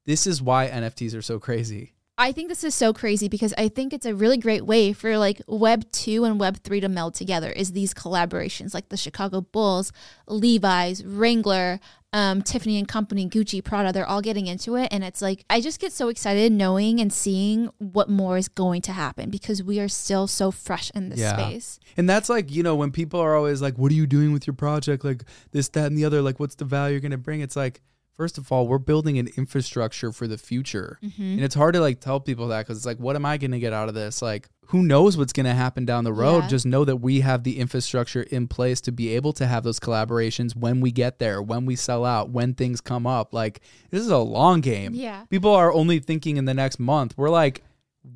[0.05, 1.93] this is why NFTs are so crazy.
[2.17, 5.17] I think this is so crazy because I think it's a really great way for
[5.17, 9.41] like Web 2 and Web 3 to meld together is these collaborations like the Chicago
[9.41, 9.91] Bulls,
[10.27, 11.79] Levi's, Wrangler,
[12.13, 14.89] um, Tiffany and Company, Gucci, Prada, they're all getting into it.
[14.91, 18.81] And it's like, I just get so excited knowing and seeing what more is going
[18.83, 21.33] to happen because we are still so fresh in this Yeah.
[21.37, 21.79] space.
[21.97, 24.45] And that's like, you know, when people are always like, what are you doing with
[24.45, 25.03] your project?
[25.03, 27.39] Like this, that, and the other, like, what's the value you're going to bring?
[27.41, 27.81] It's like,
[28.21, 30.99] first of all, we're building an infrastructure for the future.
[31.01, 31.23] Mm-hmm.
[31.23, 33.49] And it's hard to like tell people that because it's like, what am I going
[33.49, 34.21] to get out of this?
[34.21, 36.43] Like, who knows what's going to happen down the road?
[36.43, 36.47] Yeah.
[36.47, 39.79] Just know that we have the infrastructure in place to be able to have those
[39.79, 43.33] collaborations when we get there, when we sell out, when things come up.
[43.33, 44.93] Like, this is a long game.
[44.93, 45.25] Yeah.
[45.31, 47.15] People are only thinking in the next month.
[47.17, 47.63] We're like,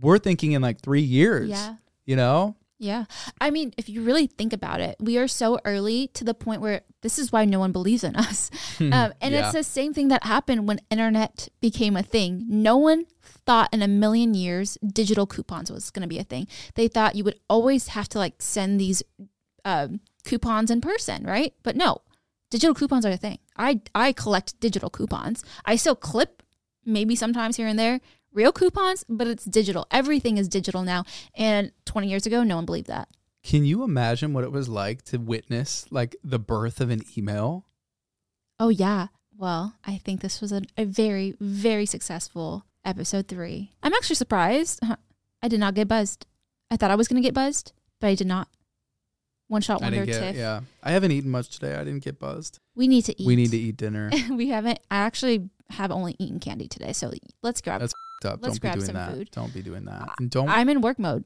[0.01, 1.49] we're thinking in like three years.
[1.49, 1.77] Yeah.
[2.05, 2.55] You know?
[2.77, 3.05] Yeah.
[3.39, 6.59] I mean, if you really think about it, we are so early to the point
[6.61, 8.51] where this is why no one believes in us.
[8.79, 9.45] um, and Yeah.
[9.45, 12.43] it's the same thing that happened when internet became a thing.
[12.49, 13.05] No one
[13.45, 16.47] thought in a million years digital coupons was going to be a thing.
[16.75, 19.01] They thought you would always have to like send these
[19.63, 21.53] um, coupons in person, right?
[21.63, 22.01] But no,
[22.51, 23.39] digital coupons are a thing.
[23.57, 25.43] I I collect digital coupons.
[25.63, 26.43] I still clip
[26.85, 27.99] maybe sometimes here and there
[28.35, 29.87] real coupons, but it's digital.
[29.89, 31.05] Everything is digital now.
[31.35, 33.07] And 20 years ago, no one believed that.
[33.43, 37.65] Can you imagine what it was like to witness like the birth of an email?
[38.59, 39.07] Oh, yeah.
[39.37, 43.71] Well, I think this was a, a very, very successful episode three.
[43.83, 44.79] I'm actually surprised.
[45.41, 46.25] I did not get buzzed.
[46.71, 48.47] I thought I was going to get buzzed, but I did not.
[49.47, 50.35] One shot I wonder didn't get tiff.
[50.37, 50.61] yeah.
[50.81, 51.75] I haven't eaten much today.
[51.75, 52.59] I didn't get buzzed.
[52.75, 53.27] We need to eat.
[53.27, 54.09] We need to eat dinner.
[54.31, 54.79] we haven't.
[54.89, 57.11] I actually have only eaten candy today, so
[57.43, 57.81] let's grab.
[57.81, 57.93] That's
[58.25, 58.39] up.
[58.41, 59.11] Let's Don't be grab doing some that.
[59.11, 59.31] food.
[59.31, 60.09] Don't be doing that.
[60.19, 61.23] And don't I'm in work mode.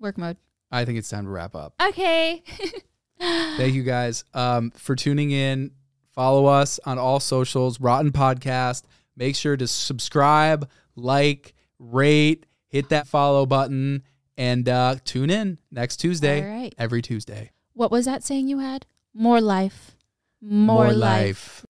[0.00, 0.36] Work mode.
[0.70, 1.74] I think it's time to wrap up.
[1.80, 2.42] Okay.
[3.20, 5.70] Thank you guys um, for tuning in.
[6.14, 8.82] Follow us on all socials, Rotten Podcast.
[9.16, 14.02] Make sure to subscribe, like, rate, hit that follow button,
[14.36, 16.42] and uh, tune in next Tuesday.
[16.42, 16.74] All right.
[16.78, 17.50] Every Tuesday.
[17.74, 18.86] what was that saying you had?
[19.14, 19.92] More life.
[20.40, 21.64] More, life.